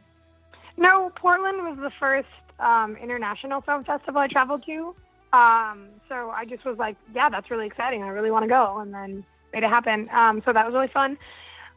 no, 0.77 1.11
Portland 1.15 1.57
was 1.63 1.77
the 1.79 1.91
first 1.99 2.27
um, 2.59 2.95
international 2.97 3.61
film 3.61 3.83
festival 3.83 4.21
I 4.21 4.27
traveled 4.27 4.63
to. 4.65 4.95
Um, 5.33 6.01
so 6.07 6.29
I 6.29 6.45
just 6.47 6.65
was 6.65 6.77
like, 6.77 6.97
yeah, 7.13 7.29
that's 7.29 7.49
really 7.51 7.67
exciting. 7.67 8.03
I 8.03 8.09
really 8.09 8.31
want 8.31 8.43
to 8.43 8.49
go, 8.49 8.79
and 8.79 8.93
then 8.93 9.25
made 9.53 9.63
it 9.63 9.69
happen. 9.69 10.09
Um, 10.11 10.41
so 10.45 10.51
that 10.51 10.65
was 10.65 10.73
really 10.73 10.87
fun. 10.87 11.17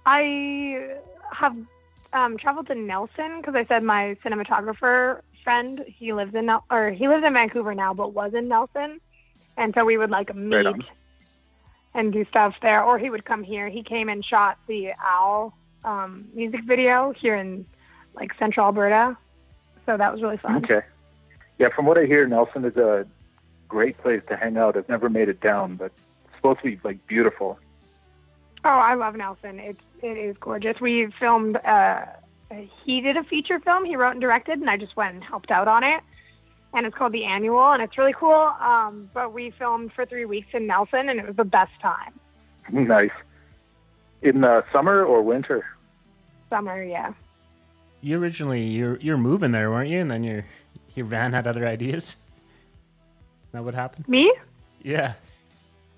I 0.05 0.97
have 1.33 1.57
um, 2.13 2.37
traveled 2.39 2.67
to 2.69 2.75
Nelson 2.75 3.39
because 3.41 3.55
I 3.55 3.65
said 3.67 3.83
my 3.83 4.17
cinematographer 4.25 5.21
friend 5.45 5.85
he 5.87 6.13
lives 6.13 6.35
in 6.35 6.47
Nel- 6.47 6.65
or 6.71 6.91
he 6.91 7.07
lives 7.09 7.25
in 7.25 7.33
Vancouver 7.35 7.75
now, 7.75 7.95
but 7.95 8.13
was 8.13 8.35
in 8.35 8.49
Nelson, 8.49 9.01
and 9.57 9.75
so 9.75 9.85
we 9.85 9.97
would 9.97 10.11
like 10.11 10.35
meet 10.35 10.67
on. 10.67 10.85
and 11.95 12.13
do 12.13 12.25
stuff 12.25 12.55
there, 12.63 12.83
or 12.83 12.99
he 12.99 13.11
would 13.11 13.25
come 13.25 13.43
here. 13.43 13.69
He 13.69 13.83
came 13.83 14.09
and 14.09 14.25
shot 14.25 14.59
the 14.67 14.93
Owl 15.01 15.55
um, 15.85 16.29
music 16.35 16.65
video 16.65 17.13
here 17.13 17.37
in 17.37 17.67
like 18.15 18.33
Central 18.39 18.67
Alberta, 18.67 19.17
so 19.85 19.97
that 19.97 20.13
was 20.13 20.23
really 20.23 20.39
fun. 20.39 20.65
Okay. 20.65 20.83
Yeah, 21.59 21.69
from 21.69 21.87
what 21.87 21.97
I 21.97 22.07
hear, 22.07 22.27
Nelson 22.27 22.65
is 22.65 22.77
a 22.77 23.07
great 23.69 23.97
place 23.99 24.25
to 24.27 24.37
hang 24.37 24.57
out. 24.57 24.77
I've 24.77 24.89
never 24.89 25.09
made 25.09 25.29
it 25.29 25.41
down, 25.41 25.77
but 25.77 25.93
it's 26.27 26.37
supposed 26.37 26.59
to 26.61 26.65
be 26.65 26.81
like 26.83 27.07
beautiful. 27.07 27.59
Oh, 28.67 28.81
I 28.81 28.95
love 28.95 29.15
Nelson. 29.15 29.61
It's 29.61 29.81
it 30.03 30.17
is 30.17 30.37
gorgeous. 30.39 30.81
We 30.81 31.07
filmed. 31.07 31.57
Uh, 31.57 32.05
he 32.85 33.01
did 33.01 33.17
a 33.17 33.23
feature 33.23 33.61
film. 33.61 33.85
He 33.85 33.95
wrote 33.95 34.11
and 34.11 34.21
directed, 34.21 34.59
and 34.59 34.69
I 34.69 34.77
just 34.77 34.97
went 34.97 35.15
and 35.15 35.23
helped 35.23 35.53
out 35.53 35.69
on 35.69 35.85
it. 35.85 36.01
And 36.75 36.85
it's 36.85 36.97
called 36.97 37.13
The 37.13 37.25
Annual, 37.27 37.73
and 37.73 37.81
it's 37.81 37.97
really 37.97 38.13
cool. 38.13 38.33
Um, 38.33 39.09
but 39.15 39.33
we 39.33 39.51
filmed 39.51 39.93
for 39.93 40.05
three 40.05 40.25
weeks 40.25 40.49
in 40.53 40.67
Nelson, 40.67 41.09
and 41.09 41.21
it 41.21 41.27
was 41.29 41.37
the 41.37 41.45
best 41.45 41.79
time. 41.81 42.13
nice. 42.73 43.13
In 44.23 44.41
the 44.41 44.65
summer 44.73 45.05
or 45.05 45.23
winter? 45.23 45.65
Summer, 46.51 46.83
yeah. 46.83 47.13
You 48.01 48.21
originally 48.21 48.65
you're 48.65 48.97
you're 48.97 49.17
moving 49.17 49.53
there, 49.53 49.71
weren't 49.71 49.91
you? 49.91 50.01
And 50.01 50.11
then 50.11 50.25
your 50.25 50.45
your 50.97 51.07
van 51.07 51.33
had 51.33 51.47
other 51.47 51.69
ideas. 51.69 52.09
Is 52.09 52.17
that 53.53 53.63
what 53.63 53.75
happened? 53.75 54.09
Me? 54.09 54.35
Yeah. 54.83 55.15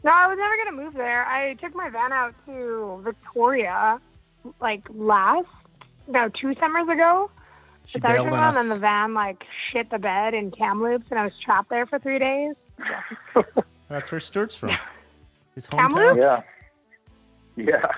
No, 0.04 0.12
I 0.12 0.26
was 0.26 0.38
never 0.38 0.56
gonna 0.56 0.84
move 0.84 0.94
there. 0.94 1.26
I 1.26 1.54
took 1.54 1.74
my 1.74 1.88
van 1.88 2.12
out 2.12 2.34
to 2.46 3.00
Victoria, 3.04 4.00
like 4.61 4.87
last 4.94 5.48
no 6.06 6.28
two 6.28 6.54
summers 6.54 6.88
ago. 6.88 7.30
She 7.84 7.98
It's 7.98 8.04
our 8.04 8.14
bailed 8.14 8.28
turn 8.28 8.38
on 8.38 8.56
on, 8.56 8.62
and 8.62 8.70
the 8.70 8.78
van 8.78 9.14
like 9.14 9.44
shit 9.70 9.90
the 9.90 9.98
bed 9.98 10.34
in 10.34 10.50
Kamloops, 10.50 11.06
and 11.11 11.18
I 11.18 11.24
was 11.24 11.38
trapped 11.38 11.70
there 11.70 11.87
for 11.87 11.98
three 11.98 12.18
days. 12.18 12.56
That's 13.88 14.12
where 14.12 14.20
Stuart's 14.20 14.54
from. 14.54 14.76
His 15.54 15.66
Kamloops? 15.66 16.18
hometown. 16.18 16.44
Yeah. 17.56 17.64
Yeah. 17.64 17.92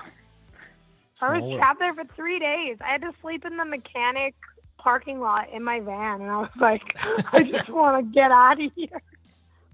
I 1.21 1.39
was 1.39 1.57
trapped 1.57 1.79
there 1.79 1.93
for 1.93 2.03
three 2.15 2.39
days. 2.39 2.77
I 2.81 2.93
had 2.93 3.01
to 3.01 3.13
sleep 3.21 3.45
in 3.45 3.57
the 3.57 3.65
mechanic 3.65 4.33
parking 4.77 5.19
lot 5.19 5.49
in 5.51 5.63
my 5.63 5.79
van, 5.79 6.21
and 6.21 6.31
I 6.31 6.37
was 6.37 6.49
like, 6.59 6.97
I 7.33 7.43
just 7.43 7.69
want 7.69 8.03
to 8.03 8.11
get 8.11 8.31
out 8.31 8.59
of 8.59 8.71
here. 8.75 9.01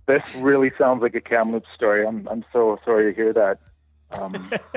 This 0.08 0.36
really 0.36 0.72
sounds 0.78 1.02
like 1.02 1.15
a 1.15 1.22
Kamloops 1.22 1.67
story. 1.76 2.06
I'm 2.08 2.28
I'm 2.30 2.43
so 2.54 2.80
sorry 2.86 3.13
to 3.13 3.15
hear 3.15 3.34
that. 3.34 3.60
Um, 4.12 4.52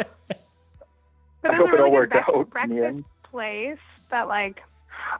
I 1.45 1.55
hope 1.55 1.71
a 1.71 1.75
it 1.75 1.81
all 1.81 1.87
really 1.87 1.91
worked 1.93 2.13
good 2.13 2.25
bre- 2.25 2.31
out 2.31 2.35
in 2.35 2.41
the 2.41 2.45
breakfast 2.47 2.83
end. 2.85 3.05
place 3.23 3.79
that 4.11 4.27
like, 4.29 4.61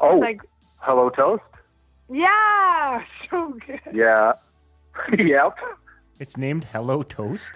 Oh, 0.01 0.17
like, 0.19 0.41
Hello 0.81 1.11
Toast? 1.11 1.43
yeah, 2.13 3.03
so 3.31 3.57
good. 3.67 3.81
Yeah. 3.95 4.33
yep. 5.19 5.57
It's 6.19 6.37
named 6.37 6.65
Hello 6.65 7.03
Toast. 7.03 7.53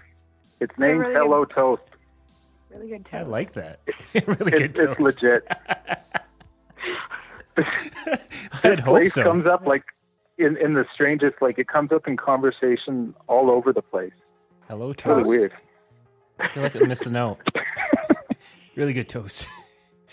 It's 0.60 0.78
named 0.78 1.00
really 1.00 1.14
Hello 1.14 1.44
Toast. 1.44 1.82
Really 2.70 2.88
good 2.88 3.06
I 3.12 3.22
like 3.22 3.52
that. 3.54 3.80
really 4.14 4.50
good 4.52 4.62
It's, 4.62 4.78
toast. 4.78 4.92
it's 5.00 5.22
legit. 5.22 5.48
I'd 8.64 8.80
hope 8.80 8.94
place 8.96 9.14
so. 9.14 9.22
comes 9.22 9.46
up 9.46 9.66
like 9.66 9.84
in, 10.38 10.56
in 10.56 10.74
the 10.74 10.84
strangest 10.92 11.36
like 11.40 11.58
it 11.58 11.68
comes 11.68 11.92
up 11.92 12.06
in 12.08 12.16
conversation 12.16 13.14
all 13.28 13.50
over 13.50 13.72
the 13.72 13.82
place. 13.82 14.12
Hello 14.68 14.90
It's 14.90 15.04
really 15.04 15.22
weird. 15.28 15.52
I 16.38 16.48
feel 16.48 16.62
like 16.62 16.74
I 16.76 16.80
missed 16.80 17.06
a 17.06 17.10
note. 17.10 17.38
really 18.76 18.92
good 18.92 19.08
toast. 19.08 19.48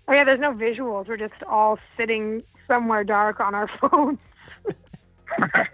Oh, 0.06 0.12
yeah, 0.12 0.24
there's 0.24 0.38
no 0.38 0.52
visuals. 0.52 1.08
We're 1.08 1.16
just 1.16 1.42
all 1.48 1.78
sitting 1.96 2.42
somewhere 2.66 3.04
dark 3.04 3.40
on 3.40 3.54
our 3.54 3.68
phones. 3.80 4.18
I 5.38 5.64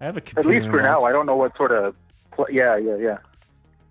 have 0.00 0.16
a 0.16 0.22
At 0.38 0.46
least 0.46 0.68
for 0.70 0.80
now. 0.80 1.02
I 1.04 1.12
don't 1.12 1.26
know 1.26 1.36
what 1.36 1.54
sort 1.58 1.72
of. 1.72 1.94
Pl- 2.30 2.46
yeah, 2.50 2.78
yeah, 2.78 2.96
yeah. 2.96 3.18